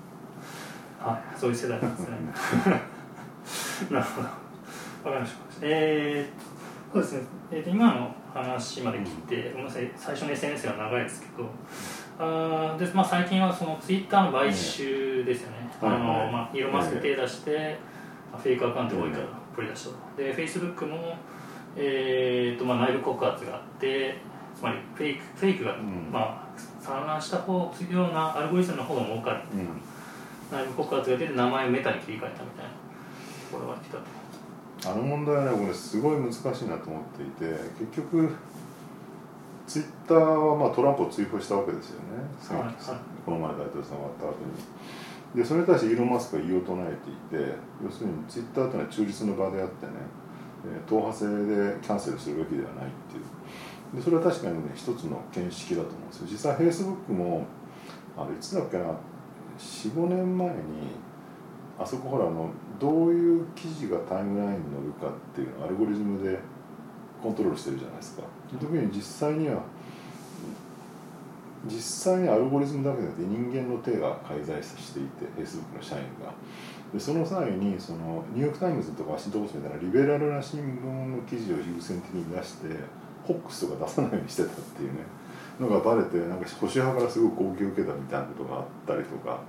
[0.99, 2.17] はい、そういう世代なんですね。
[3.89, 4.27] なるほど。
[4.27, 5.39] わかりました。
[5.61, 7.27] えー、そうですね。
[7.51, 11.49] えーと、今の話まで聞いて、ごめんなさい、最初の SNS が長いですけど、
[12.21, 15.69] あーでまあ、最近はそのツイッターの買収ですよね。
[15.81, 15.87] うん。
[15.87, 16.31] あのはいはい。
[16.33, 17.79] まあ、イーロンマスク手出して、
[18.31, 19.11] まあフェイクアカウントが多い。
[19.11, 19.89] から取り出した。
[19.91, 19.95] と。
[20.21, 21.15] で、フェイスブックも、
[21.77, 24.17] えーとまあ、内部告発があって、
[24.53, 26.11] つまりフェイクフェイクが、ん。
[26.11, 29.41] まあ、散乱した方ようなアルゴリズムの方が儲かる。
[29.53, 29.81] うん。
[30.51, 32.71] 内部告発が出て名前をメタに切り替えたみたいな
[33.51, 34.19] ところが来たと。
[34.91, 38.29] あの問題はね僕ねすごい難しいなと思っていて結局
[39.69, 42.17] ツイッターはまあトランプを追放したわけですよね、
[42.49, 42.75] はいはい。
[43.23, 45.37] この前大統領さん終わった後に。
[45.37, 47.53] でそれに対してイーロン・マスクが異を唱えていて
[47.85, 49.91] 要するにツイッターというのは中立の場であってね
[50.65, 53.95] えー党派制でキャンセルするべきではないっていう。
[53.95, 56.27] でそれは確かにね一つの見識だと思うんですよ。
[56.31, 57.45] 実際フェイスブックも
[58.17, 58.85] あれいつだっけな
[59.59, 60.55] 45年前に
[61.77, 66.39] あそこほらあのどういう記事がタイムラインに載るかっていうのをアルゴリズムで
[67.21, 68.23] コントロールしてるじゃないですか。
[68.59, 69.61] 特に実際には
[71.65, 76.31] 実際にアルゴリズムだけじゃなくて人間の手が介在していて Facebook の社員が。
[76.93, 82.67] でその際にそのニューヨーク・タイムズとかワシントン・ポストみたいなリベラルな新聞の記事を優先的に出して
[83.23, 84.99] ホックスとか出さないようにしてたっていうね。
[85.59, 89.39] のがバレてなんか保守派からすごい攻撃を受けたみたいなことがあったりとか。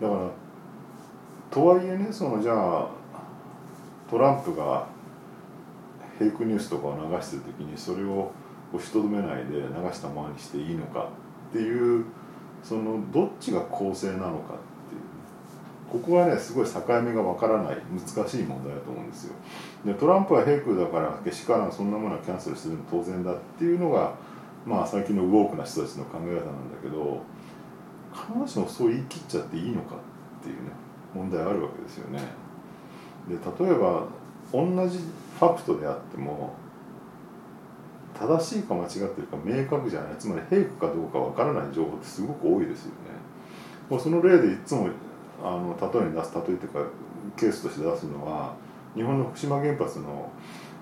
[0.00, 0.30] だから
[1.50, 2.88] とはいえねそのじゃあ
[4.08, 4.86] トランプが
[6.18, 8.32] フェイクニュースとかを流してる時にそれを
[8.72, 11.08] 押しとどめないで流したままにしていいのか
[11.50, 12.04] っていう
[12.62, 17.78] そのどっちが公正なのかっていうここはねすごい境目がわからない。
[17.90, 19.34] 難しい問題だと思うんですよ。
[19.86, 24.14] でトランプはフェイクだからけしからんそんなものはキャンセルするの当然だっていうのが
[24.66, 27.22] まあ最近のウォークな人たちの考え方なんだけど
[28.12, 30.70] 必ずしもそう言い切っちゃっていいのかっていうね
[31.14, 32.20] 問題あるわけですよね。
[33.28, 34.04] で例えば
[34.52, 36.54] 同じファクトであっても
[38.18, 40.16] 正しいか間違ってるか明確じゃない。
[40.18, 42.94] つまりフェイクかどうかわからない情報ってすごく多いですよね。
[43.88, 44.88] もうその例でいつも
[45.42, 46.80] あの例えに出す例えというか
[47.36, 48.54] ケースとして出すのは
[48.94, 50.30] 日本の福島原発の、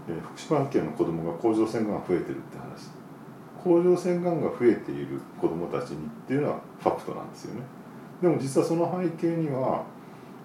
[0.08, 2.88] えー福島県の子供が甲状腺がんが増えてるって話。
[3.62, 7.62] 甲状腺がんが増えている子供たちにっていうのはファクトなんですよね。
[8.22, 9.84] でも実はその背景には、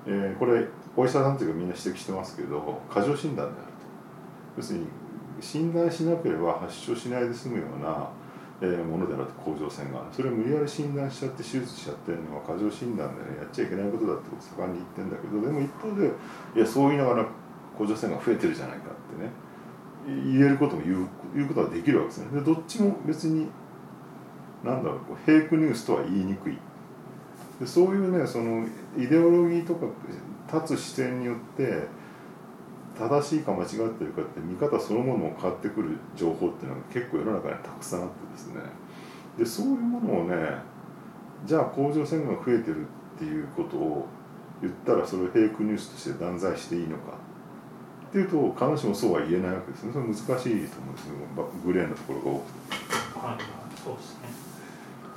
[0.05, 3.61] えーこれお医者さんというかみんな指摘してますけど過剰診断であると
[4.57, 4.87] 要するに
[5.39, 8.09] 診断しなければ発症しないで済むような、
[8.61, 10.05] えーものであると甲状腺が。
[10.11, 13.37] それを無理やり診断しちゃって手術しちゃってるのは過剰診断でね。
[13.39, 16.11] やっちゃいけないことだって盛んに言ってんだけどでも一方で
[16.55, 17.25] いやそう言いながら
[17.75, 19.31] 甲状腺が増えてるじゃないかってね。
[20.05, 22.39] 言えることも言う言うことはできるわけですね。
[22.39, 23.47] でどっちも別に
[24.63, 26.57] なんだろうこうフェイクニュースとは言いにくい。
[27.59, 28.65] でそういうねその
[28.97, 29.87] イデオロギーとか
[30.53, 31.87] 立つ視点によって
[32.97, 38.61] 正しいか間違ってるかって見方そのものも変わってくる情報っていうのが結構世の中にたくさんあってですね
[39.37, 40.35] でそういうものをね
[41.45, 42.85] じゃあ甲状腺が増えてる
[43.15, 44.07] っていうことを
[44.61, 47.13] 言ったらそれをフェイクニュースとして断罪していいのか
[48.09, 51.15] っていうと必ずしもそうは言えないわけですねそれ難しいと思うんですよ
[51.65, 52.61] グレーなところが多くて。
[53.17, 54.51] はい、そうですね。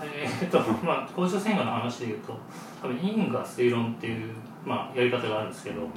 [0.03, 2.37] えーっと、まあ、甲状腺がんの話で言うと、
[2.83, 5.89] 多分因果推論っていう、まあ、やり方があるんですけど、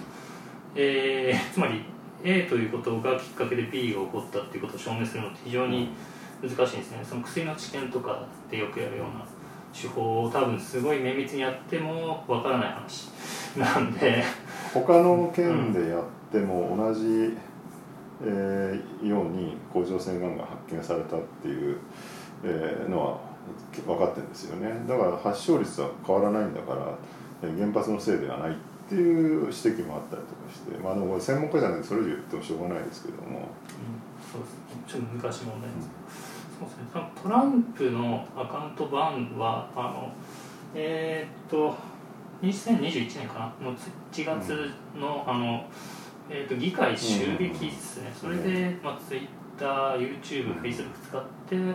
[0.75, 1.83] えー つまり
[2.23, 5.89] A ということがきっかけで B が起こったっていうことを証明するのって非常に
[6.41, 6.99] 難しいんですね。
[7.03, 9.25] その薬の治験とかでよくやるような
[9.73, 13.09] 手法を多分すごい綿密にやってもわからない話
[13.57, 14.23] なんで、
[14.73, 17.35] 他の県でやっても同じ、
[18.23, 21.77] えーように甲状腺がんが発見されたっていう、
[22.43, 23.17] えーのは
[23.85, 26.93] 分かってるんですよねだから発症率は変わらないんだから
[27.41, 28.55] 原発のせいではないっ
[28.89, 33.39] ていう指摘もあったりとかしてまあでもこれ専門家じゃないんでそれ以上言ってもしょうがないですけども。
[33.39, 34.53] うんそうです。
[34.53, 35.89] ねちょっと難しい問題です。
[35.89, 37.01] けど、そうですね。
[37.23, 40.11] トランプのアカウント版はあの
[40.75, 41.75] えーっと
[42.41, 43.67] 2021年かな？
[43.67, 45.65] の1月の,、あの
[46.29, 48.99] えーっと議会襲撃ですね、それで、まあ、
[49.59, 51.73] TwitterYouTube、Facebook 使って、ま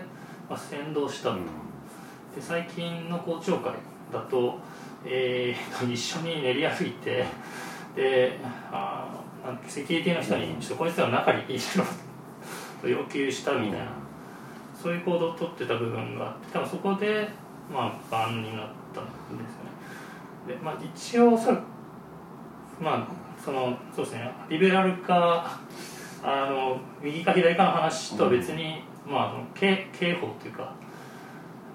[0.51, 3.73] あ、先導したと、で最近の公聴会
[4.13, 4.59] だと,、
[5.05, 7.25] えー一緒に練り歩いて
[7.97, 8.39] で
[8.71, 11.85] あなんかセキュリティの人に、ちょっとこいつらの中に入れろ
[12.81, 13.87] と要求したみたいな、
[14.81, 17.29] そういう行動を取ってた部分があって多分そこで、
[17.73, 19.11] まあ、バンになったんで
[19.49, 19.73] すよね。
[20.47, 21.61] でまあ、一応さ
[22.81, 23.07] まあ
[23.45, 25.61] そのそうですねリベラルか
[26.23, 30.73] あの右か左かの話とは別に、まあ、刑刑法というか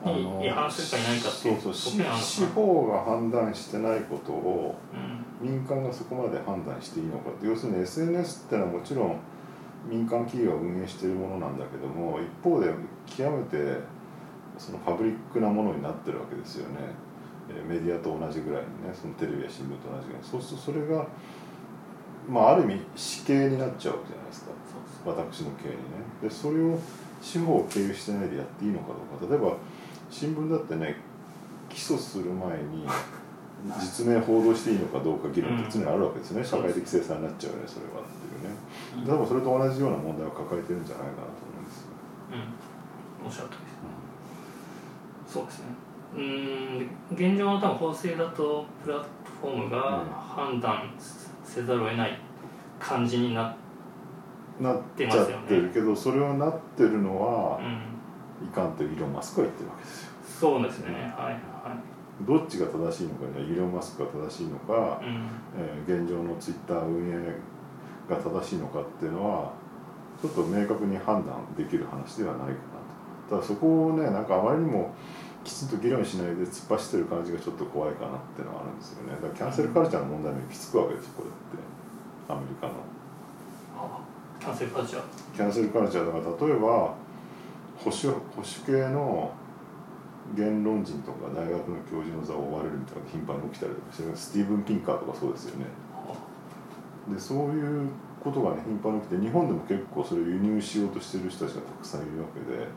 [0.06, 5.50] に違反するかいないかっていうそうそう司法が判断してないことをうん。
[5.50, 9.18] 民間がそこまで判断していいのかって要するに SNS ってのはもちろん
[9.88, 12.74] 民間企業が運営しているものなんだけども一方で
[13.06, 13.80] 極めて
[14.58, 16.76] そのパブリックなものになってるわけですよね。
[17.50, 20.28] えーメディアと同じぐらいにねそのテレビや新聞と同じぐらいに。
[20.28, 21.06] そうするとそれが
[22.28, 24.52] まあある意味死刑になっちゃうわけじゃないですか。
[25.06, 25.78] 私の刑にね。
[26.24, 26.78] でそれを
[27.22, 28.88] 司法を経由してないでやっていいのか
[29.22, 29.34] どうか。
[29.34, 29.56] 例えば
[30.10, 30.96] 新聞だってね
[31.70, 32.86] 起訴する前に
[33.80, 38.56] 実名報道していいのかどうか議論って常にあるわけですね、社会的制裁になっちゃうよねそれはっていうね。
[38.98, 39.14] うん。
[39.14, 41.88] 多分それと同じような問題を抱えてるんじゃないかなと思うんですよ。
[43.22, 43.28] うん。
[43.28, 43.70] おっしゃる通りで
[45.28, 45.66] すそうですね。
[46.16, 47.32] うーん。
[47.34, 49.08] 現状の多分法制だとプラット
[49.42, 50.84] フォームが判断
[51.44, 52.20] せざるを得ない
[52.80, 53.56] 感じになっ
[54.60, 57.97] なっちゃってるけど、それをなってるのはうん
[58.44, 60.10] いかんとイーロン・マスクは言ってるわけですよ。
[60.40, 60.94] そうですね。
[61.18, 61.76] はいは
[62.26, 65.30] どっちが正しいのかイーロン・マスクが正しいのか、いうん。
[65.58, 67.40] えー現状のツイッター運営
[68.10, 69.52] が正しいのかっていうのは
[70.22, 72.56] ちょっと明確に判断できる話ではないかな
[73.30, 73.36] と。
[73.36, 74.94] ただそこをねなんかあまりにも
[75.44, 79.14] きちんと議論しないで突っ走ってる感じがちょっと怖いかなっていうのはあるんですよね。
[79.14, 82.74] だからキャンセルカルチャーの問題に行き着くわけですこれってアメリカの。
[83.78, 84.00] あ
[84.40, 85.02] キャンセルカルチャー。
[85.36, 86.96] キャンセルカルチャーだから例えば
[87.78, 89.32] 保守保守系の
[90.36, 95.66] 言論人とか大学の教授の座を追われるみたいなのが頻繁に起きたりとかしてスティーブン・ピンカーとかそうですよね。
[97.14, 97.90] でそういう
[98.22, 102.68] ことがね頻繁に起きて日本でも結構それを輸入しようとしてる人たちがたくさんいるわけで、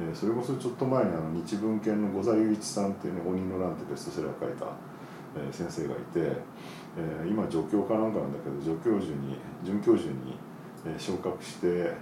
[0.00, 4.66] えーそれこそちょっと前にあの日文献の五座雄一さんっていうね「鬼の乱」ってベストセラーを書いた、
[5.36, 6.42] えー先生がいて、
[6.96, 10.34] えー今助教かなんかなんだけど助教授に准教授に、
[10.86, 11.92] えー昇格して、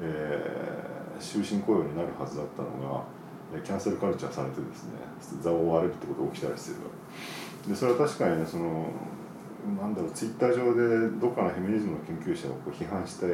[0.00, 3.04] えー終身雇用になるはずだったのが、
[3.62, 4.92] キャンセルカルチャーされてですね
[5.40, 6.76] 座を追われるってことが起きたりしてる
[7.68, 8.88] でそれは確かにねその
[9.80, 13.26] なんだろうツイッター上でどっかのフェミニズムの研究者をこう批判して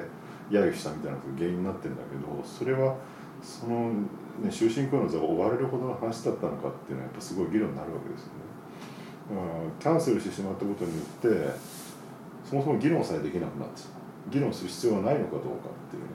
[0.51, 2.97] 揶揄したみたいなことが原因になってるんだけどそれは
[3.43, 3.91] その、
[4.41, 8.53] ね、終身雇用の座が追われるほどの話だったのかっていうのはやっぱすごい議論になるわけですよね。
[9.31, 11.59] だからキャンセルしてしまったことによって
[12.45, 14.31] そもそも議論さえできなくなってしまう。
[14.31, 16.12] 議論する必要はないのかどうかっていうね。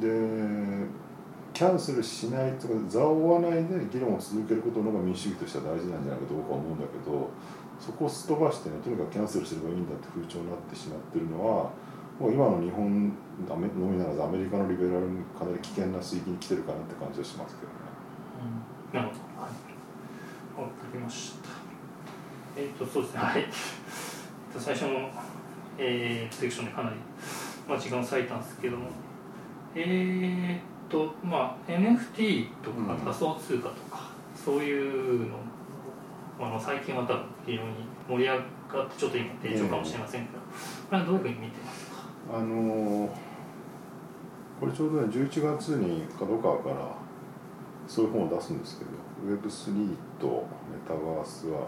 [0.00, 0.86] で
[1.52, 7.30] キャンセルしないとか座を追わないで議論を続けることの方が民主主義としては大事なんじゃないかと僕は思うんだけど
[7.80, 11.72] そこをすっ飛ばしてねとにかくキャンセルすればいいんだって風潮になってしまってるのは
[12.20, 13.12] もう今の日本
[13.48, 17.86] のみならずアメリカのリベラルにかなり危険な水域に来てるかなって感じはしますけどね。
[18.92, 19.20] なるほど。
[19.44, 20.62] はい。
[20.62, 21.50] わかりました。
[22.56, 23.20] えっ、とそうですね。
[23.20, 23.44] はい。
[24.58, 25.10] 最初の、
[25.76, 26.96] えー、クションでかなり、
[27.68, 28.88] まあ、時間を割いたんですけども。
[29.76, 32.98] えっ、とまあ NFT とかうん。
[32.98, 35.36] 仮想通貨とか、そういうの
[36.40, 37.68] あの最近は多分非常に
[38.08, 40.46] 盛り上がってちょっと今低調かもしれませんけど、こ
[40.92, 41.96] れはどういうふうに見てますか？
[42.34, 43.08] あのー
[44.58, 46.76] これちょうどね11月に角川から
[47.86, 48.90] そういう本を出すんですけど
[49.36, 51.66] Web3 とメタバースは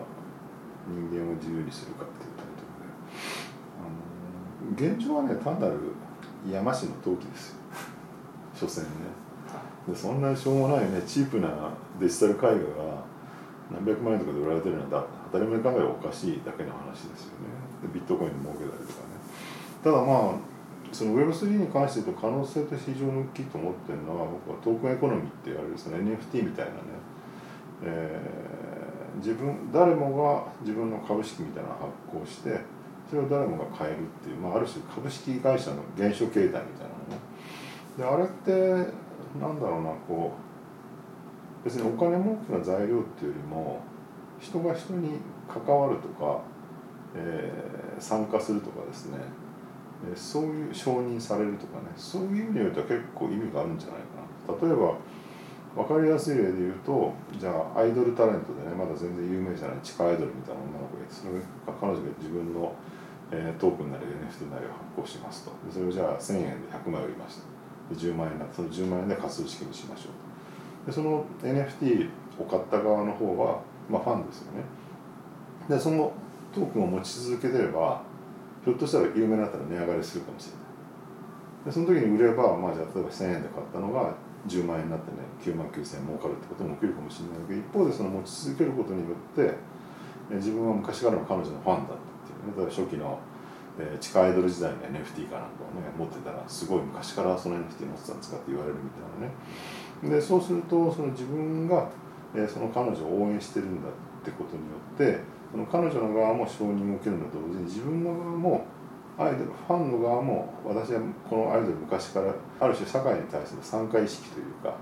[0.89, 2.89] 人間を自由にするかっていうタイトルで、
[3.77, 5.75] あのー現状はね単なる
[6.51, 7.58] 山師の陶器ですよ
[8.61, 8.91] 所詮ね。
[9.89, 11.49] でそんなしょうもないねチープな
[11.99, 12.59] デジタル絵画が
[13.71, 17.49] 何百万円とかで売られてるのは当たり前に考えおかしいだけの話ですよね。
[17.83, 19.19] でビットコインで儲けたりとかね。
[19.83, 20.49] ただまあ
[20.93, 26.79] その Web3 に関して言うと可能性として非常に大きいと思ってるのは僕はトークンエコノミーって言われるその NFT みたいなね、
[27.85, 28.59] えー
[29.19, 32.61] 自分誰もが自分の株式みたいなのを発行して
[33.09, 37.28] それを誰もが買えるっていう、まあ、ある種株式会社の原初形態みたいなのね
[37.99, 38.51] であれって
[39.41, 40.33] なんだろうなこ
[41.63, 43.81] う別にお金儲けの材料っていうよりも
[44.41, 46.41] 人が人に関わるとか、
[47.15, 49.19] えー参加するとかですね。
[50.15, 51.91] そういう承認されるとかね。
[51.97, 54.69] そういう意味においては結構意味があるんじゃないかな。
[54.69, 54.95] 例えば
[55.83, 61.43] 分かりやすい例で言うとじゃあアイドルタレントでねまだ全然有名じゃない地下アイドルみたいな女の子がいてそれが
[61.75, 62.73] 彼女が自分の、
[63.33, 65.51] えートークンなり NFT なりを発行しますと。
[65.71, 67.58] それをじゃあ1000円で100枚売りました。
[67.95, 70.09] 10万円なその10万円で仮想資金にしましょ
[70.85, 74.65] うでその NFT を買った側の方は、まあ、ファンですよね。
[75.69, 76.13] でその
[76.55, 78.03] トークンを持ち続けてれば
[78.65, 80.69] ひょっとしたら有名になったら値上がりするかもしれない。
[81.67, 84.15] でその時に売れば、まあ、じゃあ例えば1000円で買ったのが
[84.47, 87.49] 10万円になってね9万9000円儲かるってことも起きるかもしれない。
[87.49, 89.55] けど一方でその持ち続けることによって
[90.37, 92.57] 自分は昔からの彼女のファンだったっていうね。
[92.57, 93.19] 例えば初期の、
[93.79, 100.19] えー、地下アイドル時代の NFT かなんかをね持ってたらすごい昔からその NFT 持ってたんですかって言われるみたいなね。
[100.19, 101.89] でそうするとその自分が、
[102.35, 108.67] えー、その彼女を応援してるんだってことによってその彼女の側も承認を受けるのと同時に自分の側も
[109.19, 114.77] アイドルファンの側も私はこのアイドル昔からある種社会に対する参加意識というか、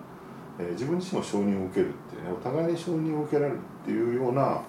[0.59, 4.61] えー、自分自身も承認を受けるっていうねお互いに承認を受けられるっていうような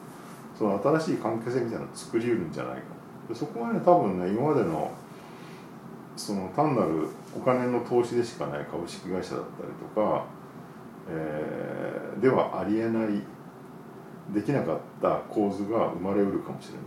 [0.57, 2.96] その新しい関係性みたいなのを作りうるんじゃないか
[3.33, 4.91] そこはね多分ね今までの
[6.15, 10.25] その単なるお金の投資でしかない株式会社だったりとか、
[11.09, 13.21] えー、ではありえない
[14.33, 16.85] できなかった構図が生まれうるかもしれない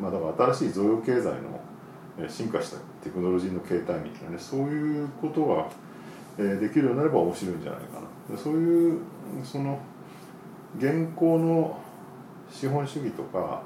[0.00, 5.68] まあ、だから新しい贈与経済の進化したテクノロジーの形態みたいなねそういうことが
[6.36, 8.38] できるようになれば面白いんじゃないかな。
[8.38, 8.98] そういう
[9.44, 9.78] その
[10.78, 11.78] 現行の
[12.50, 13.62] 資本主義とか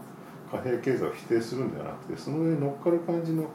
[0.51, 3.49] 貨幣経済を否定するんではなくてその上に乗っかる感じの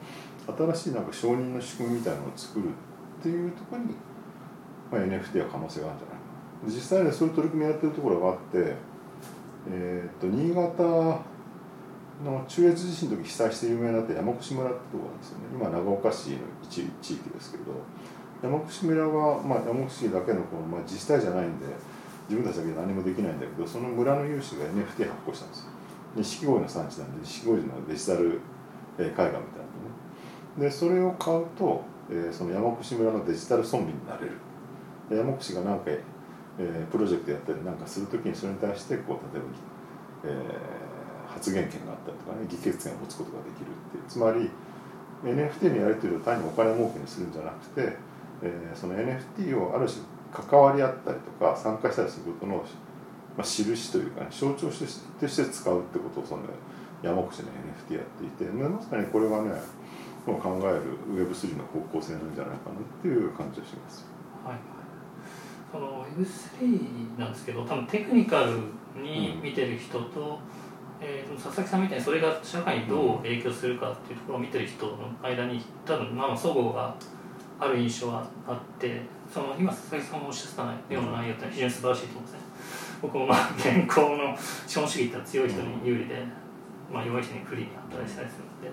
[0.47, 3.95] 新しいなんか承認の仕組みみたいなのを作るっていうところに、
[4.91, 6.21] まあ、NFT は可能性があるんじゃない
[6.65, 8.75] 実際ねそういう取り組みやってるところがあって、
[9.71, 10.83] えー、と新潟
[12.23, 15.45] の中越地震の時被災して有名になった山越村ってとこなんですよね。
[15.55, 17.63] 今長岡市の一地域ですけど
[18.43, 21.65] 山越村は、まあ、山越市だけのこの、まあ、自治体じゃないんで
[22.29, 25.80] 自分たちだけで何もできないんだけどその村の有志が NFT 発行したんですよ。
[26.15, 28.41] 錦鯉の産地なんで錦鯉のデジタル
[28.99, 29.45] 絵画みたいなのね。
[30.57, 34.37] でそれを買うと、えー、その山越村のデジタル村民になれる。
[35.09, 40.81] 山越が何か、えー、プロジェクトやったりなんかするときにそれに対してこう例えば、えー
[41.31, 44.03] 発言権があったりとかね議決権を持つことができるっていう。
[44.07, 44.51] つまり
[45.23, 47.97] NFT のやり取りを単にお金儲けにするんじゃなくて、
[48.41, 52.63] えー、その NFT をある種関わり合ったりとか参加したりすることの、
[53.37, 56.43] まあ、印というか、ね、象徴として使うってことをその
[57.01, 57.49] 山口の
[57.89, 59.51] NFT やっていて、まさにこれがね
[60.25, 64.05] 考える Web3 の方向性なんじゃないかなっていう感じがします。
[64.45, 64.55] はい
[65.71, 68.57] その Web3 なんですけど多分テクニカル
[69.01, 70.23] に見てる人と、う
[70.67, 70.71] ん。
[71.03, 76.95] えー、佐々木さんみたいにそれが社会にどう影響するかっていうところを見てる人の間に多分まあ齟齬が
[77.59, 79.01] ある印象はあって
[79.33, 82.40] その今佐々木さんもおっしゃったような内容って非常に素晴らしいと思うんですね
[83.01, 84.37] 僕もまあ現行の
[84.67, 86.15] 資本主義って強い人に有利で、
[86.91, 88.69] まあ、弱い人に不利に働いたりするので、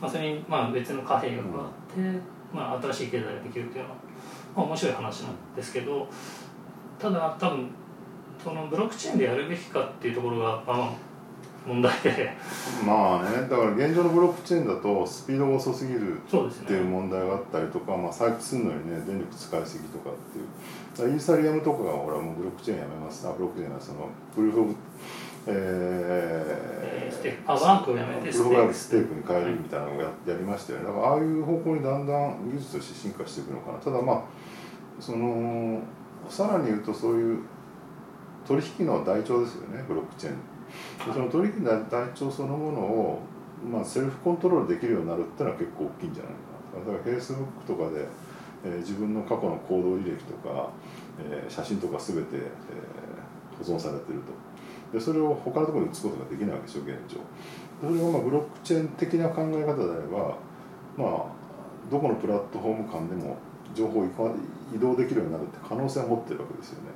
[0.00, 2.00] まあ、それにまあ別の貨幣が加わって、
[2.52, 3.96] まあ、新しい経済ができるっていうのは、
[4.56, 6.06] まあ、面白い話なんですけど
[6.98, 7.70] ただ多分
[8.42, 10.90] そのブロックチェーンでやるべきかっていうところが、まあ、
[11.66, 12.32] 問題で。
[12.86, 16.20] まあねだから現状のブロックチェーンだとスピードが遅すぎるっ
[16.66, 20.46] ていう問題があったりとか、ね、まあ、採掘するのにね電力使いすぎとかっていう。
[20.96, 23.26] イーサリアムとかがほらもうブロックチェーンやめます。
[23.26, 24.74] あブロックチェーンはそのプルーフ・オブ
[25.48, 30.86] えー、えー、あワークをやめてプルーフ・オブステークに変えるみたいなのをややりましたよね。
[30.86, 33.78] だからああいう方向にだんだん技術として進化していくのかな。
[33.78, 34.22] ただまあ
[35.00, 35.80] その
[36.28, 37.38] さらに言うとそういう
[38.46, 40.36] 取引の台帳ですよねブロックチェーン
[41.12, 43.20] その取引の台帳そのものを、
[43.70, 46.38] まあ、セルフコントロールできるようになるっていうのは結構大きいんじゃないか
[46.78, 46.84] な。
[46.84, 48.06] だからフェイスブックとかで、
[48.64, 50.70] えー、自分の過去の行動履歴とか、
[51.18, 54.32] えー、写真とか全て、えー、保存されてると。
[54.92, 57.18] でそれを他のところに移すことができないわけでしょ現状。
[57.80, 60.36] それがまあブロックチェーン的な考え方であれば
[60.96, 61.26] まあ
[61.90, 63.36] どこのプラットフォーム間でも
[63.74, 64.04] 情報を
[64.74, 66.90] 移動できるようになるって可能性を持ってるわけですよね。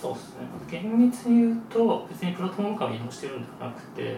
[0.00, 0.46] そうですね。
[0.70, 4.16] 厳密に言うと別にプラットフォーム間を移動してるんではなくて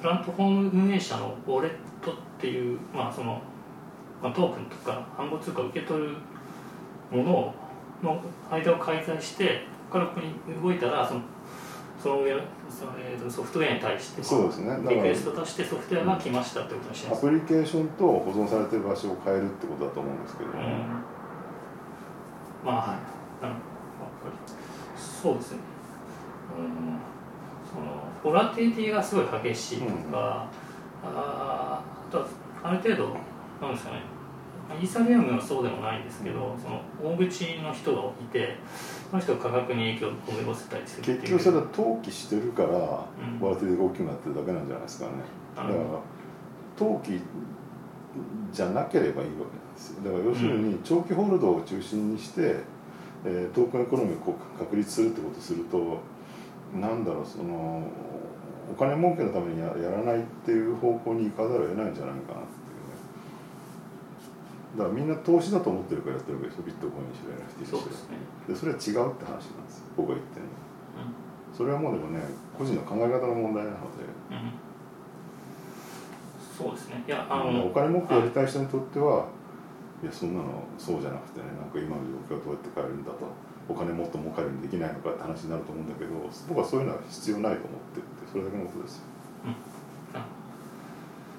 [0.00, 3.40] プラットフォーム運営者のウォレットっていうまあその、
[4.22, 6.16] まあ、トークンとか暗号通貨を受け取る
[7.10, 7.54] ものを
[8.02, 11.20] の間を介在して他の国に動いたらその
[12.00, 12.32] その上
[12.70, 14.76] その、えー、とソフトウェアに対してそうですね。
[14.88, 20.58] リクエストとしてソフトウェアが来ましたってことにしてアプリケーションと保存されてる場所を変えるってことだと思うんですけど、ね、
[22.62, 23.17] うん、まあはい
[25.22, 25.58] そうですね、
[26.56, 26.66] うん、
[27.68, 30.48] そのボラティティがすごい激しいとか、うん、あ
[31.04, 32.26] あと
[32.62, 33.16] ある程度
[33.60, 34.02] なんですかね。
[34.80, 36.82] イーサリアムはそうでもないんですけど、その
[37.14, 38.54] 大口の人がいて
[39.10, 45.12] その人が価格に影響を及ぼせたりする結局それは投機してるから、うん、ボラティティが大きくなってるだけなんじゃないですかね。
[45.56, 45.74] だから
[46.76, 47.18] 投機
[48.52, 50.04] じゃなければいいわけなんですよ。
[50.04, 52.56] だから要するに長期ホールドを中心にして、
[53.28, 56.00] えー、トークンエコノミーを確立するってことすると
[56.72, 57.82] なんだろうその
[58.72, 62.96] お金儲けのためにややらないっていう方向に行かざるを得ないんじゃないかなっていうね。
[64.76, 67.80] だからみんな投資だと思ってるからやってるわけですよビットコインにしろ NFT にしろ。
[68.48, 70.52] でそれは違うって話なんです僕が言ってるの
[71.04, 71.12] は。
[71.52, 72.20] うそれはもうでもね
[72.56, 74.08] 個人の考え方の問題なので。
[74.32, 74.52] ん、うん、
[76.56, 77.04] そうですね。
[77.06, 79.37] いやあおの金持ってやりたい人にとってはい
[80.02, 83.26] いやそんなのそうじゃなくてねなんか今の状況どうやって変えるんだと。
[83.68, 86.14] お金もっと儲かるようにできないのかって話になると思うんだけど
[86.48, 89.02] 僕はそういうのは必要ないと思ってってそれだけのことですよ。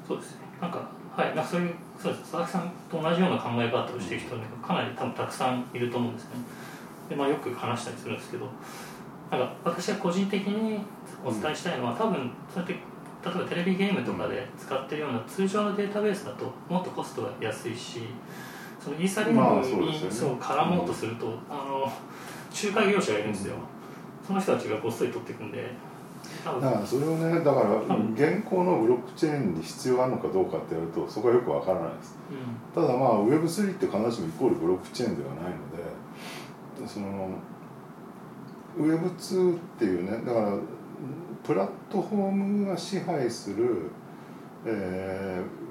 [0.08, 0.46] そうですね。
[0.62, 1.36] なんかはい。
[1.36, 2.32] なんかそういうそうです。
[2.32, 6.30] 佐々木さんと同じような考え方をしている人がかなり多分たくさんいると思うんですね。
[7.10, 8.46] で、まあ、よく話したりするんですけど
[9.32, 10.80] なんか私が個人的に
[11.26, 12.80] お伝えしたいのは、多分そうやって例
[13.32, 18.02] えばテレビゲームとかで使ってるような通常のデータベースだともっとコストが安いし
[18.80, 20.06] そのイーサリアまムあそうですよね。
[20.08, 21.92] にそう絡もうとすると、あの
[22.52, 23.56] 仲介業者がいるんですよ、
[24.26, 25.90] その人たちがごっそり取っていくんで。
[26.44, 32.18] だからそれをねだから現行のブロックチェーンに必要あるのかどうかってやるとそこはよくわからないです。
[32.76, 32.84] うん。
[32.84, 35.50] ただまあ Web3 って必ずしもイコールブロックチェーンではないの
[36.86, 37.30] でその
[38.78, 40.58] Web2 っていうねだから
[41.44, 43.90] プラットフォームが支配する、
[44.66, 45.69] えー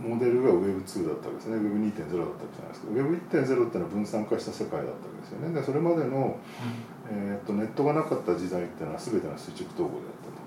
[0.00, 1.56] モデルが Web2 だったわけですね。
[1.56, 2.92] Web2.0 だったわけじゃないですか。
[2.92, 5.54] Web1.0 っていうのは分散化した世界だったわけですよね。
[5.54, 6.38] でそれまでの、
[7.10, 10.40] えー、とネットがなかった時代っていうのは全ての垂直統合であったと。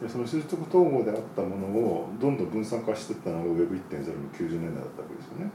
[0.00, 5.50] でその垂直統合であったものをどんどん分散化していったのが Web1.0 の90年代だったわけですよね。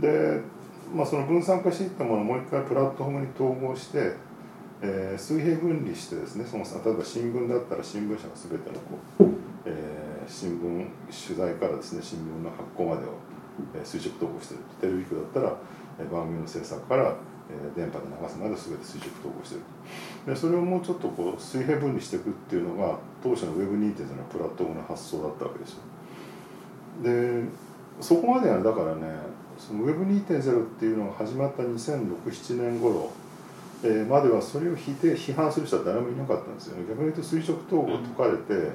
[0.00, 0.40] で、
[0.94, 4.14] まあ、その分散化していったものをもう一回プラットフォームに統合して、
[4.82, 9.39] えー水平分離してですねその例えば新聞だったら新聞社が全てのこう、
[10.26, 10.86] 新聞
[11.28, 13.14] 取材からですね新聞の発行までを、
[13.74, 14.60] え垂直統合してる。
[14.80, 15.56] テレビ局だったら、
[16.00, 17.14] え番組の制作から、
[17.50, 19.62] え電波で流すまで全て垂直統合してる
[20.26, 25.80] でそれをもうちょっとこう水平分離していくっていうのが当初の Web2.0 のプラットフォームの発想だったわけですよ。
[27.02, 27.44] で
[28.00, 29.00] そこまではだからね
[29.58, 33.10] その Web2.0 っていうのが始まった2006-7年頃、
[33.82, 36.84] えーまではそれを否定批判する人は誰もいなかったんですよね。
[36.88, 38.70] 逆に言うと垂直統合解かれて、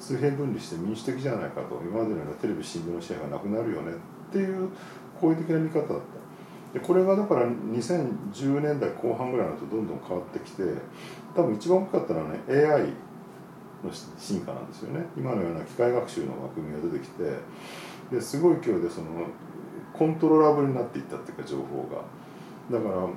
[0.00, 4.70] 水平分離して民主的じゃないかと今までのようなテレビ新聞の支配がなくなるよねっていう
[5.20, 5.94] 好意的な見方だった。
[6.72, 10.62] でこれがだから2010年代後半ぐらいになるとどんどん変わってきて
[11.34, 12.82] 多分一番大きかったのはね AI
[13.84, 15.04] の進化なんですよね。
[15.16, 17.24] 今のような機械学習の枠組みが出てきて
[18.10, 19.06] ですごい勢いでその
[19.92, 22.02] コントローラブルになっていったっていうか情報が。
[22.70, 23.08] だから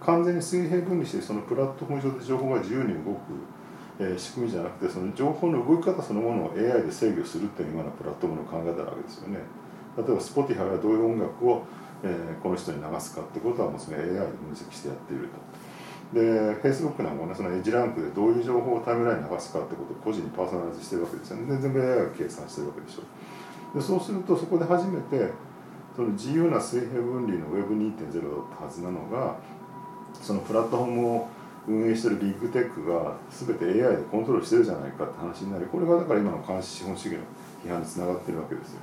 [0.00, 3.32] 完全に水平分離してそのプラットフォーム上で情報が自由に動く、
[3.98, 9.38] えー仕組みじゃなくてその情報の動き方そのものを AI で制御するっていう今のプラットフォームの考え方なわけですよね。
[9.96, 11.62] 例えば Spotify はどういう音楽を、
[12.02, 15.38] えーこの人に流すかってことはもうそれ AI で分析してやっていると。
[16.12, 16.20] で
[16.62, 21.58] Facebook なんかもねそのエッジランクでどういう情報をタイムラインに流すかってことを個人にパーソナライズしてるわけですよね。
[21.58, 23.78] 全部 AI が計算してるわけでしょ。
[23.78, 25.32] でそうするとそこで初めて
[25.96, 29.36] その自由な水平分離の Web2.0 だったはずなのが
[30.20, 31.28] そのプラットフォームを
[31.66, 37.20] 運営してるビッグテックが全て AI でコントロールしてるじゃないかって話になりこれがだから今の監視資本主義の
[37.64, 38.80] 批判につながってるわけですよ。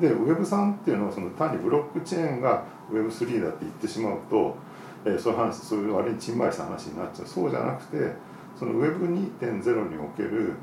[0.00, 4.56] で Web3 っていうのはその単にブロックチェーンが Web3 だって言ってしまうと、
[5.04, 7.28] えーそういう話そういう割にちんまりした話になっちゃう。
[7.28, 8.12] そうじゃなくて
[8.58, 10.54] その Web2.0 における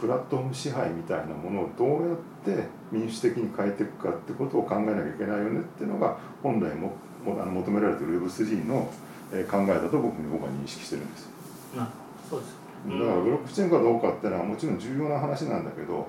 [0.00, 6.92] プラットフォーム支配みたいなものをどうやって民主的に変えていくかってことを考えなきゃいけないよねっていうのが本来も
[7.24, 8.90] もあの求められてる Web3 の
[9.30, 11.28] 考えだと僕に僕は認識してるんです。
[11.76, 11.88] な
[12.28, 12.56] そうです
[12.86, 16.06] だからブロックチェーンかどうかっていうのはもちろん重要な話なんだけど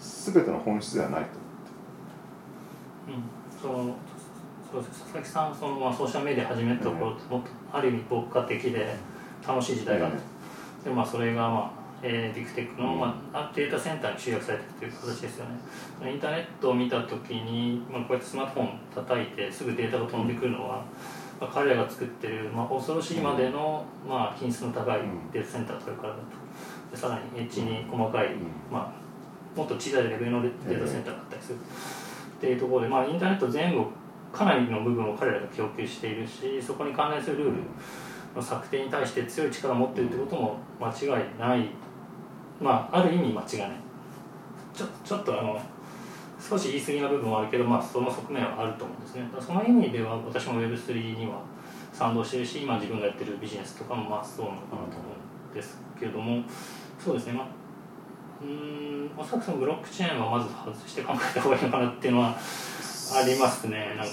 [0.00, 1.28] 全ての本質ではないと
[3.06, 3.96] うん、その
[4.72, 5.02] そうです。
[5.02, 8.94] 佐々木さんその、まあ、ソーシャルメディア始めた頃ってもっとある意味牧歌的で
[9.46, 10.16] 楽しい時代がある、
[10.84, 16.10] でまあそれがまあえービッグテックの、まあ、データセンターに集約されていくという形ですよね。
[16.12, 20.84] インターネットを見た時に、まあ、こうやってスマートフォン叩いてすぐデータが飛んでくるのは、
[21.40, 25.00] まあ、彼らが作ってる、まあ、恐ろしいまでの、まあ、品質の高い
[25.32, 26.22] データセンターそれからだと
[26.90, 28.28] でさらにエッジに細かい、
[28.70, 28.94] ま
[29.54, 33.84] あ、もっと小さいレベルのデータセンターがあったりする、っていうところで、まあ、インターネット全部
[34.32, 37.62] かなりの部分を彼らが供給しているしそこに関連するルール
[38.34, 41.68] の策定に対して強い力を持っているということも間違いない。
[42.60, 43.70] まあある意味間違いない。
[44.74, 45.60] ちょちょっとあの
[46.46, 49.28] 少し言い過ぎな部分はあるけど、まあ、その側面はあると思うんですね。
[49.40, 51.40] その意味では私も Web3 には
[51.92, 55.08] 賛同してるし今自分がやってるビジネスとかもまあそうなのかなと思
[55.48, 56.42] うんですけども
[57.02, 57.32] そうですね。
[57.32, 57.46] まあ
[58.42, 63.94] うーんおそらくそのブロックチェーンはまず外して考えた方がいいのかなっていうのはありますね。
[63.96, 64.12] なんか、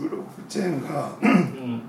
[0.00, 1.82] ブロックチェーンがうん。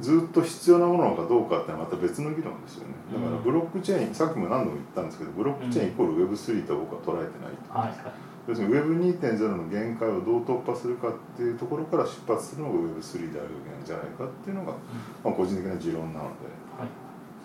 [0.00, 2.94] ずっと必要なものかどうかってのはまた別の議論ですよね。
[3.12, 3.42] だからうん。
[3.42, 7.78] ブロックチェーンさっきも何度も言ったんですけどブロックチェーンイコール Web3 と僕は捉えてないと。
[7.78, 14.72] はいはい要するに Web2.0 の限界をどう突破するかっていうところから出発するのが Web3 であるべきなんじゃないかっていうのが、
[15.22, 16.50] まあ、個人的な持論なので。
[16.76, 16.88] はい。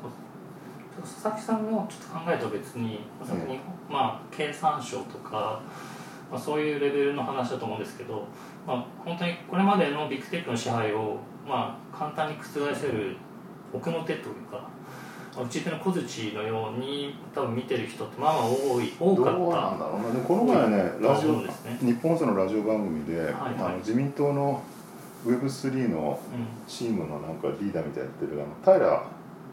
[0.01, 1.21] そうです。
[1.21, 3.01] 佐々木さんのちょっと考えと別に、
[3.87, 5.61] まあ、経産省とか、
[6.31, 8.25] まあ、そういうレベルの話だと思うんですけど、
[8.65, 13.15] まあ、本当にこれまでのビッグテックの支配を、まあ、簡単に覆せる
[13.71, 14.67] 奥の手というか
[15.37, 20.19] 打ち手の小槌のように多分見てる人ってまあまあ多い多かったどうなんだろうな。
[20.19, 21.49] でこの前ねラジオ、ね。
[21.81, 23.33] 日本放送のラジオ番組で、はいはい。
[23.59, 24.61] あの自民党の
[25.25, 26.47] Web3 のうん。
[26.67, 29.03] チームのなんかリーダーみたいなやってるあの平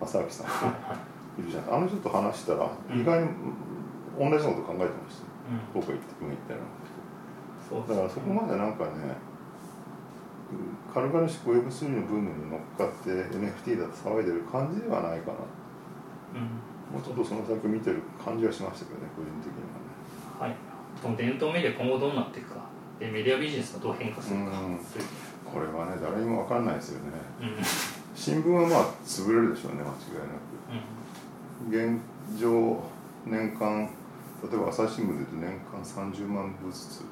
[0.00, 0.96] 正明さんはいは
[1.38, 1.40] い。
[1.40, 3.00] いるじゃんあの人と話したらうん。
[3.00, 3.28] 意外に
[4.18, 5.22] 同じようなこと考えてました。
[5.74, 5.82] うん。
[5.82, 6.60] 僕が言って今言ったよ
[7.68, 8.90] そううなだからそこまでなんかね
[10.92, 15.38] 軽々しく Web3 のブームに乗っかって NFT だと騒いでる感じではないかな
[16.34, 16.96] うん。
[16.96, 19.64] もうちょっとその先見てる感じはしましたけどね個人的に
[20.40, 20.52] はね。
[20.52, 20.56] はい、
[21.00, 22.60] その伝統メディア今後どうなっていくか。
[22.98, 24.42] でメディアビジネスがどう変化するか。
[24.42, 24.78] うん。
[25.44, 27.12] これはね誰にも分かんないですよね。
[27.40, 27.64] うん。
[28.14, 31.96] 新聞はまあ潰れるでしょうね間違いなく。
[31.96, 32.00] 現
[32.38, 32.82] 状
[33.26, 33.88] 年間
[34.42, 37.04] 例えば朝日新聞で言うと年間30万部ずつ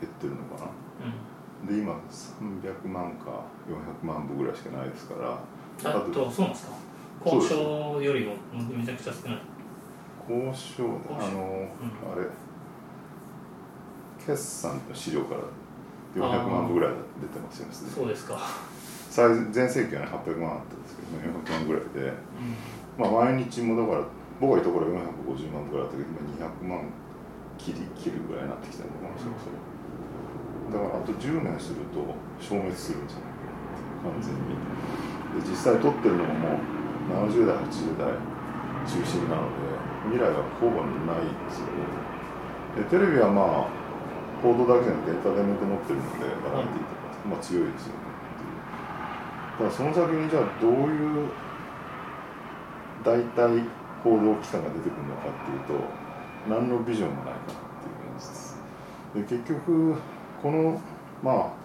[0.00, 0.70] 減ってるのかな。
[1.06, 1.66] うん。
[1.66, 5.38] で今300万か400万部ぐらいしかないですから。
[5.84, 6.72] あとそうなんですか
[7.24, 8.34] 交渉よりも
[8.76, 9.38] めちゃくちゃ少ない。
[10.28, 11.68] 交渉あの、
[12.12, 12.26] あれ。
[14.24, 15.40] 決算の資料から
[16.14, 17.74] 400万部ぐらい出てますよね。
[17.74, 18.38] そうですか。
[19.10, 22.08] 最前世紀はね800万あったんですけど400万ぐらいで。
[22.08, 22.14] う
[22.98, 24.04] まあ毎日もだから
[24.40, 26.86] 僕がいた頃は450万ぐらいあったけど今200万
[27.58, 29.58] 切り切るぐらいになってきたのかなそろそろ。
[30.70, 31.98] だからあと10年すると
[32.38, 34.54] 消滅するんじゃないかな完全に。
[35.42, 38.14] で実際撮ってるのももう70代80代
[38.86, 39.72] 中心なので
[40.10, 42.02] 未来はほぼないんですよね。
[42.76, 43.82] でテレビはまあ
[44.42, 48.12] 報道だけじゃなくてエンターテインメント持ってるのでバラエティーとか、まあ強いですよね
[49.58, 51.28] ただその先にじゃあどういう
[53.04, 53.62] 大体
[54.02, 55.84] 報道機関が出てくるのかっていうと
[56.48, 58.30] 何のビジョンもないかなっていう現実。
[58.30, 58.58] です
[59.14, 59.94] で結局
[60.42, 60.80] この
[61.22, 61.61] まあ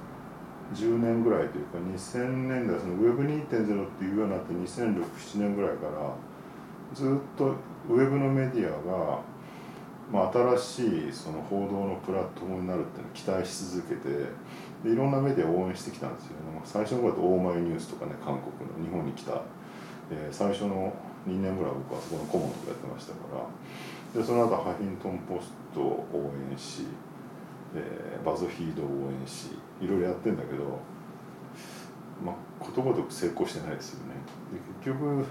[0.73, 6.15] 10年ぐらいというか2000年代その Web2.0 っていうようになって2006-7年ぐらいから
[6.93, 7.55] ずっと
[7.89, 9.19] ウェブのメディアが、
[10.11, 14.09] まあ、新しいその報道のプラットフォームになるっていうのを期待し続けて
[14.83, 16.31] でいろんなメディアを応援してきたんですよ。
[16.31, 19.41] ね最初の頃だとオーマイニュースとかね韓国の日本に来た、
[20.11, 20.93] えー最初の
[21.27, 24.21] 2年ぐらい僕はそこの顧問とかやってましたから。
[24.21, 26.87] でその後ハフィントン・ポストを応援し、
[27.77, 28.89] えーバズフィードを応
[29.21, 30.63] 援しいろいろやってんだけど
[32.25, 34.15] まあことごとく成功してないですよね。
[34.51, 35.23] で結局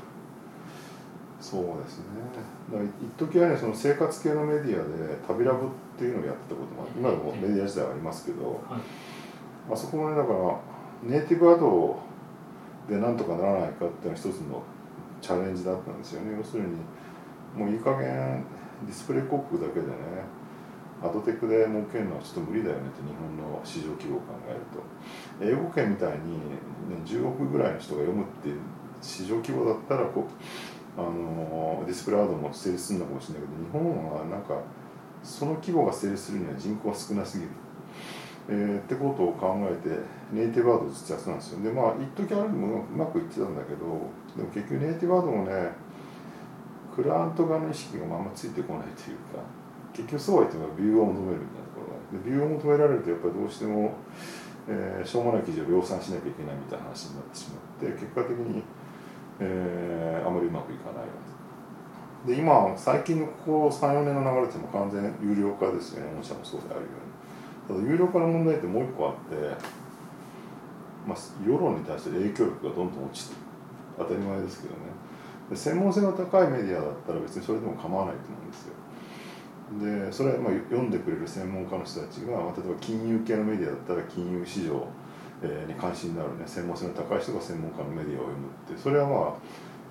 [1.40, 2.04] そうですね。
[2.72, 9.72] だから一時はねその生活系のメディアで旅ラブっていうのをやってたこともあ今でもメディア時代はありますけど、はい。
[9.72, 10.58] あそこもねだから
[11.02, 11.98] ネイティブアド
[12.88, 14.62] でなんとかならないかっていうのは一つの
[15.20, 16.36] チャレンジだったんですよね。
[16.38, 16.76] 要するに
[17.54, 18.44] もういい加減
[18.86, 19.92] ディスプレイ広告だけでね
[21.02, 24.80] アドテクで儲けるのはちょっと無理だよねって日本の市場規模を考えると。
[25.40, 28.60] 英語圏みたいに、ね、10億ぐらいの人が読むっていう
[29.02, 34.58] 市場規模だったらこうあのディスプレイアドも成立するのかもしれないけど日本はなんか
[35.22, 37.50] その規模が成立するには人口が少なすぎる、
[38.48, 39.98] えーってことを考えて
[40.32, 41.62] ネイティブアードをずっとやってたんですよ。
[41.62, 43.84] でまあ一時あるもうまくいってたんだけど
[44.36, 45.72] でも結局ネイティブアードもね
[46.94, 49.65] クライアント側の意識があんまついてこないというか。
[49.96, 53.96] 結局そうは言ってもビューを求めるみたいなところがでビューを求められるとやっぱりどうしても、
[54.68, 58.62] えーしょうもない記事を量産しなきゃいけないみたいな話になってしまって結果的に、
[59.40, 61.08] えーあまりうまくいかないわ
[62.24, 66.10] けで今最近のここ34年の流れっても完全有料化ですよね。
[66.16, 66.86] 御社もそうであるよ
[67.70, 67.80] うに。
[67.80, 69.36] ただ有料化の問題ってもう一個あって、
[71.06, 73.40] まあ、世論に対して影響力がどんどん落ちてる
[73.98, 74.80] 当たり前ですけどね。
[75.54, 78.45] 専門性の高いメディアだったら別にそれでも構わないと思う。
[78.45, 78.45] ん
[79.80, 84.86] でそれはまあ読んでくれる専門家の人たちが、まあ、例えば金融系のメディアだったら金融市場
[85.42, 89.34] えーに関心のあるね専門性の高い人が専門家のメディアを読むってそれはまあ、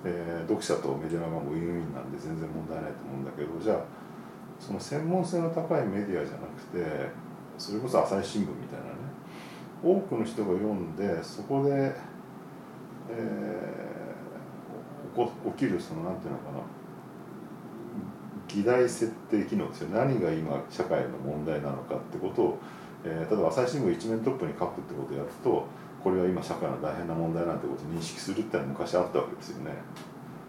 [0.04, 3.84] えー読者とメディア側もウィンウィンなんで全然問題ないと思うんだけどじゃあ
[4.58, 7.10] その専門性の高いメディアじゃなくて
[7.58, 8.90] それこそ朝日新聞みたいなね
[9.84, 11.92] 多くの人が読んでそこで、
[13.10, 13.86] えー
[15.16, 16.58] 起こ起きるそのなんていうのかな
[18.56, 19.90] 議題設定機能ですよ。
[19.90, 22.58] 何が今社会の問題なのかってことを、
[23.04, 25.66] えー例えば朝日新聞一面トップに書くってことをやると
[26.02, 29.72] これは今社会の大変な問題なんてことを認識するってのは昔あったわけですよね。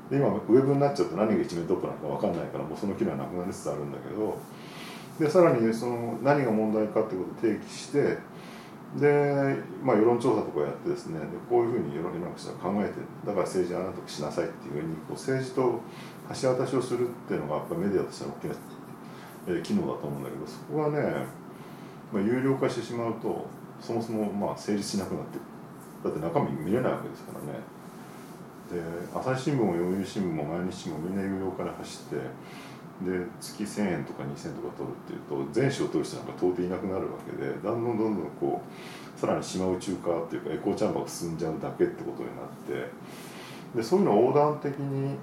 [0.10, 4.38] で今ウェブになっちゃうと何が一面トップなのか分かんないからもうその機能はなくなりつつあるんだけど
[5.20, 8.18] でさらにその何が問題かってことを提起して
[8.96, 12.94] で、まあ、世論調査とかやってですねでこういうふうに世の中は考えて
[13.26, 15.82] だから政治はあなたしなさいっていうふうにこう政治と
[16.42, 18.56] 橋渡しをするっていうのがやっぱメディアとしての大きな、
[19.48, 21.26] えー、機能だと思うんだけどそこがね、
[22.12, 23.48] まあ、有料化してしまうと
[23.80, 25.40] そもそもまあ成立しなくなって
[26.04, 27.60] だって中身見れないわけですからね。
[28.72, 28.82] で
[29.16, 42.92] 朝日新聞も読売新聞も毎日もみんな有料化で走ってで月1000円とか2000円とか取るっていうと全紙を取る人なんか到底いなくなるわけでだんだんどんどんこうさらに島宇宙化っていうかエコーチャンバーが進んじゃうだけってことになって
[43.78, 45.16] でそういうのを横断的に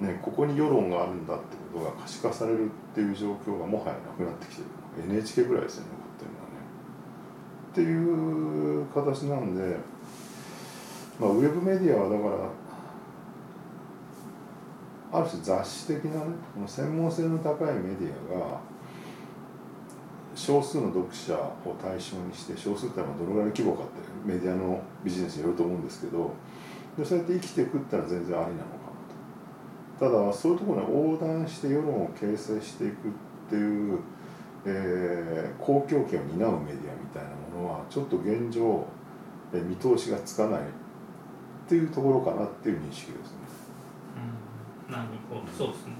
[0.00, 4.68] ね、ここに世論があるんだってことが可視化されるっていう状況がもはやなくなってきてる
[5.08, 6.56] NHK ぐらいですね残ってるのはね。
[7.70, 9.76] っていう形なんで、
[11.20, 12.34] まあ、ウェブメディアはだから
[15.20, 18.60] ある種雑誌的なねこの専門性の高いメディアが
[20.34, 23.92] 少数の読者を対象にして少数ってのはどのぐらいの規模かって
[24.24, 26.34] メディアのビジネスによると思うんですけど
[26.98, 28.83] でそうやって生きていくってのは全然ありなのか
[29.98, 33.10] ただそういうところに横断して世論を形成していくっ
[33.48, 34.00] ていう、
[34.66, 38.84] えー、公共権を担うメディアみたいなものはちょっと現状、
[39.52, 40.64] えー、見通しがつかないっ
[41.68, 43.38] ていうところかなっていう認識ですね。
[44.88, 45.40] うん、なるほど。
[45.52, 45.92] そうですね、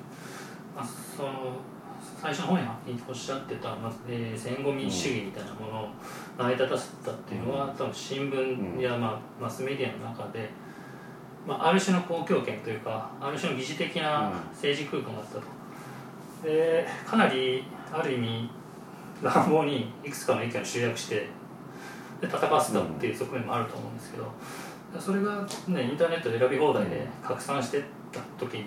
[0.77, 0.87] まあ、
[1.17, 1.57] その
[2.21, 2.69] 最初の方に
[3.09, 5.89] おっしゃってた、まずえー、戦後民主主義みたいなものを
[6.37, 10.51] 成り立たせたっていうのは、うん、多分新聞や、まあ、マスメディアの中で
[11.47, 15.43] まあ、ある種の公共権というかある種の疑似的な政治空間だったと、
[16.43, 18.51] でかなりある意味
[19.23, 21.29] 乱暴にいくつかの意見を集約して
[22.21, 24.31] で戦わせたっていう側面もあると思うんですけど
[24.99, 27.83] それが、ね、インターネットで選び放題で拡散してっ
[28.13, 28.67] た時に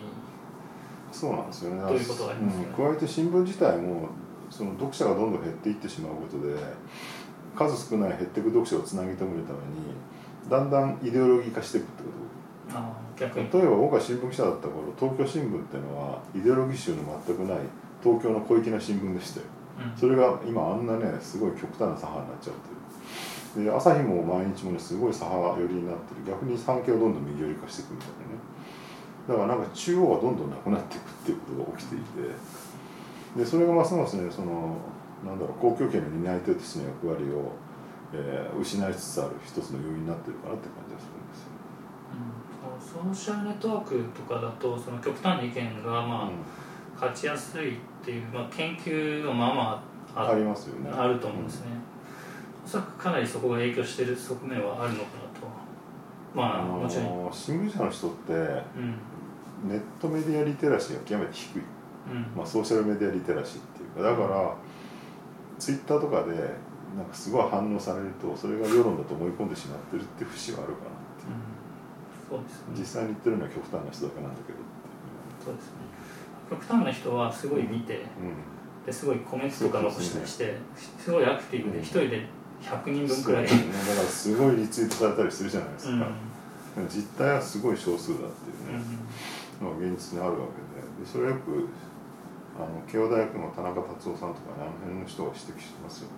[1.11, 1.81] そうなんですよね。
[1.81, 4.09] どういうことがありますか、ね、加えて新聞自体も
[4.49, 6.53] その読者がどんどん減っていってしまうことで
[7.55, 9.95] 数少ない減っていく読者をつなぎ止めるために
[10.49, 12.26] だんだんイデオロギー化していくってこと
[13.15, 13.49] 逆に。
[13.51, 17.59] 例えば僕が新聞記者だった頃東京新聞っていうのはイデオロギー集の全くない
[18.03, 19.45] 東京の小粋な新聞でしたよ、
[19.93, 22.55] うん、それが今あんなねすごい極端な左派になっちゃう
[23.55, 26.21] というで朝日も毎日もねすごい左派寄りになってる。
[26.27, 28.39] 逆に産経をどんどん右寄り化していくみたいなね。
[29.27, 32.05] だからなんか中央はどんどんなくなっていくっていうことが起きていて。
[33.35, 34.77] でそれがますますねその
[35.25, 37.51] なんだろう公共権の担い手としての役割を、
[38.13, 40.86] えー、失いつつある一つの要因になってるかなって感じ
[42.87, 46.31] ソーシャルネットワークとかだとその極端な意見がまあ、うん、
[46.95, 49.83] 勝ちやすいっていう、まあ、研究がまあま
[50.15, 50.89] あありますよね。
[50.89, 51.67] あると思うんですね、
[52.61, 55.47] うん、おそらくかなりそこが影響している側面はあるのかなと
[56.33, 57.29] まあ、もちろん。
[57.31, 61.61] 新聞社の人って、うん、ネットメディアリテラシーが極めて低い、
[62.35, 64.09] まあ、ソーシャルメディアリテラシーっていうか。
[64.09, 64.55] だから、
[65.57, 66.35] ツイッターとかで
[66.95, 70.96] なんかすごい反応されるとそれが世論だと思い込んでしまってるっていう節はあるかな。
[72.29, 74.59] そうです、ね、実際に言ってるのは極端な人だけなんだけど。
[75.43, 75.87] そうですね。
[76.49, 80.55] 極端な人はすごい見て、うん、ですごいコメントとか残したりして、
[80.99, 82.25] すごいアクティブで一人で
[82.61, 83.55] 100人分くらい、ね、だ
[83.95, 86.07] からすごいリツイートされたりするじゃないですか、
[86.77, 88.83] うん、実態はすごい少数だっていうね、
[89.61, 90.77] のが現実にあるわけで。
[90.97, 91.67] でそれよく
[92.57, 96.13] あの慶応大学の田中達夫さんとかねあの辺の人が指摘してますよね、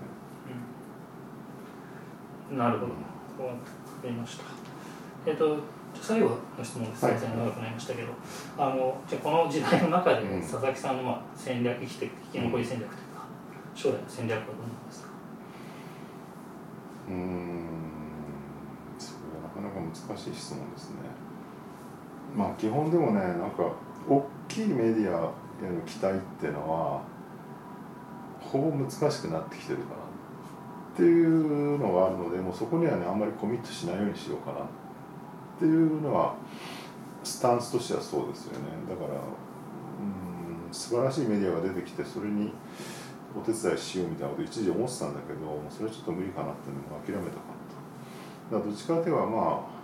[2.52, 3.64] うん、なるほど、分か
[4.06, 4.46] りました。
[5.26, 5.58] えっ、ー、と
[5.94, 8.10] 最後の質問です、はい、先生長くなりましたけど
[8.58, 13.26] あのじゃこの時代の中で佐々木さんのまあ戦略生きて生き残り戦略というか、
[13.76, 15.10] 将来の戦略はどうなんですか？
[17.10, 17.70] うん。
[18.98, 20.98] それはなかなか難しい質問ですね。
[22.36, 23.64] まあ基本でもねなんか
[24.08, 25.32] 大きいメディア
[25.62, 27.02] への期待っていうのは
[28.40, 34.68] ほぼ難しくなってきてるかなっていうのがあるのでもうそこにはねあんまりコミットしないようにしようかなって
[35.60, 36.36] ていうのは
[37.24, 38.66] スタンスとしてはそうですよね。
[38.90, 42.54] だからうん素晴らしいメディアが出てきてそれに
[43.38, 49.80] お手伝いしようみたいなこと一時思ってたんだけどそれはちょっと無理かなっていうのも諦めたかなとだからどっちかというとまあ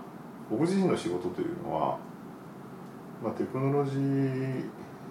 [0.50, 1.98] 僕自身の仕事というのは、
[3.24, 4.66] まあ、テクノロジー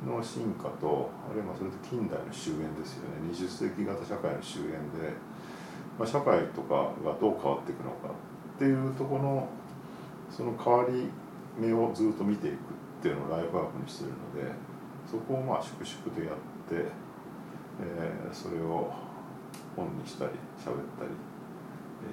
[0.06, 3.30] の進化とあるいはそれと近代の終焉ですよね。
[3.32, 5.10] 20世紀型社会の終焉で、
[5.98, 8.14] まあ、社会とかがどう変わっていくのか
[8.54, 9.48] っていうとこの
[10.30, 11.08] その代わり
[11.58, 12.58] 目をずっと見ていくっ
[13.02, 14.52] ていうのをライフワークにしてるので
[15.10, 16.36] そこをまあ粛々とやっ
[16.68, 16.90] て、
[17.80, 18.92] えー、それを
[19.76, 21.10] 本にしたり喋ったり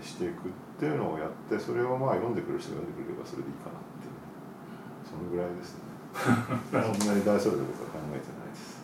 [0.05, 4.21] していくっていうのをやってそれをまあ読んでくる人が読んでくれればそれでいいかなっていう。
[5.11, 5.91] そのぐらいですね。
[6.71, 8.81] そんなに大それたことは考えてないです。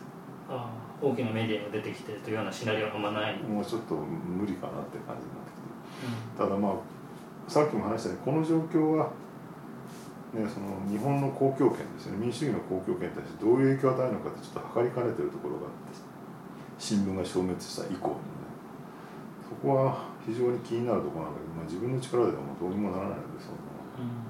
[0.48, 6.72] あー大きなメディアが出てきてというようなシナリオはあんまない、もうちょっと無理かなって感じになってきてうただまあ
[7.48, 9.10] さっきも話したようにこの状況は、
[10.36, 15.96] ね、その日本の公共権ですよね民主主義の公共権に対してどういう影響を与えるのかってちょっと測りかねてるところがあって
[16.76, 18.38] 新聞が消滅した以降にね
[19.48, 24.28] そこは非常に気になるところなんだけど、まあ、自分の力ではもうどうにもならないのでそのん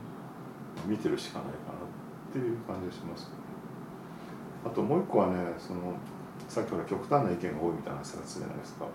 [0.87, 1.91] 見てるしかないかなっ
[2.31, 5.99] ていう感じがしますけどあともう一個はねその
[6.47, 8.87] さっきほら極端な意見が多いみたいな話がしたじゃないですか。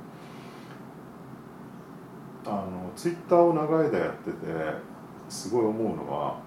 [2.45, 4.37] あのツイッターを長い間やってて
[5.29, 6.39] すごい思うのは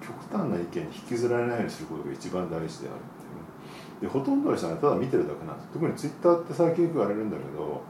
[0.00, 4.12] 極端な意見に引きずられないようにすることが一番大事であるっていう。
[4.12, 7.82] でほとんどの人はただ見てるだけなんです特にツイッターって最近よく言われるんだけど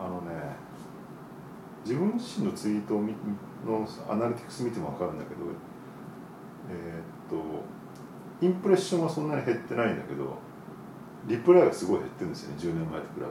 [0.00, 0.56] あのね
[1.84, 5.40] 自分自身のツイートのアナリティクス見ても分かるんだけど
[6.70, 7.38] えーっ
[8.40, 10.38] とインプレッションはそんなに減ってないんだけど
[11.26, 13.30] リプライがすごい減ってるんですよね10年前と比べる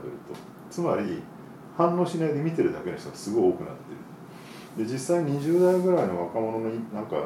[0.70, 1.22] つまり
[1.76, 4.86] 反応しないで見てるだけの人がすごい多くなってる。
[4.86, 7.16] で実際20代ぐらいの若者のなんか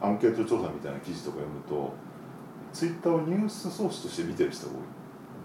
[0.00, 1.92] アンケート調査みたいな記事とか読むと
[2.72, 4.78] ツイッターをニュースソースとして見てる人が多い。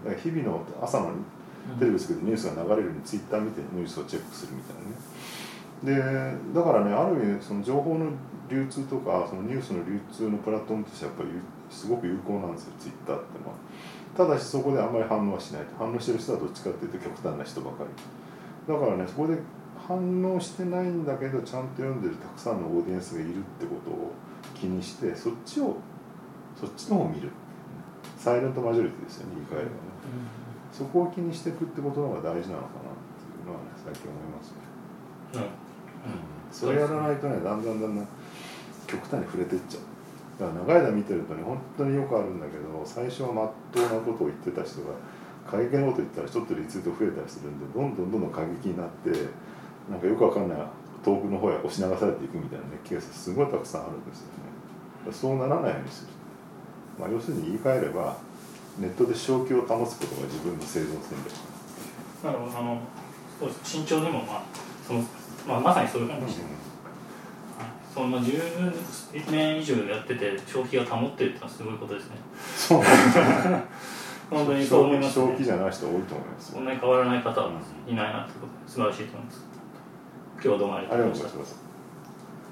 [0.04, 1.12] だから日々の朝の
[1.78, 4.96] テレビつけてニュースが流れるようにツイッター見てニュースをチェックするみたいなね。
[5.82, 8.06] でだからねある意味その情報の
[8.48, 11.30] 流通とかそのニュースの流通のプラットフォームとしてやっぱり
[11.70, 13.54] すごく有効なんですよツイッターってのは。
[14.16, 18.21] ただしそこであんまり反応はしない反応してる人はどっちかっていうと極端な人ばかり。
[18.68, 19.38] だからねそこで
[19.76, 24.12] 反応してないんだけどちゃんと読んでるたくさんのオーディエンスがいるってことを
[24.54, 25.76] 気にしてそっちを
[26.58, 27.30] そっちの方を見る。
[28.16, 29.76] サイレントマジョリティですよね言い換えればね。
[30.72, 35.50] そこを気にしていくってことの方が大事なのかなっていうのはね最近思いますね。
[36.06, 36.54] うん。
[36.54, 38.08] それやらないとねだんだんだんだん
[38.86, 39.82] 極端に触れてっちゃう。
[40.38, 44.94] だから長い間見てるとね本当によくあるんだけど最初はまっとうなことを言ってた人が
[45.48, 49.10] 過激なこと言ったらちょっとリツイート増えたりするんでどんどんどんどん過激になって
[49.90, 50.58] なんかよくわかんない
[51.04, 55.12] 遠くの方へ押し流されていくみたいなねケースすごいたくさんあるんですよね。
[55.12, 56.08] そうならないようにする、
[56.98, 58.16] まあ、要するに言い換えれば
[58.78, 61.34] ネットで正気を保つことが自分の生存戦略。
[62.22, 62.80] なるほどあの
[63.40, 63.50] そう
[64.04, 64.42] でもまあ
[64.86, 65.04] その、
[65.48, 66.52] まあ、まさにそういう感じで、はい。
[67.92, 68.72] そのまあ10
[69.32, 72.16] 年以上やってて消費が保ってるってのはすごいことですね。
[72.56, 72.82] そう
[74.32, 75.26] 本当にそう思いますね。
[75.26, 77.50] 正気じゃない人多いと思いますそんなに変わらない方は
[77.86, 79.44] いないなってことで素晴らしいと思います。
[80.34, 81.71] 今日はどうもありがとうございました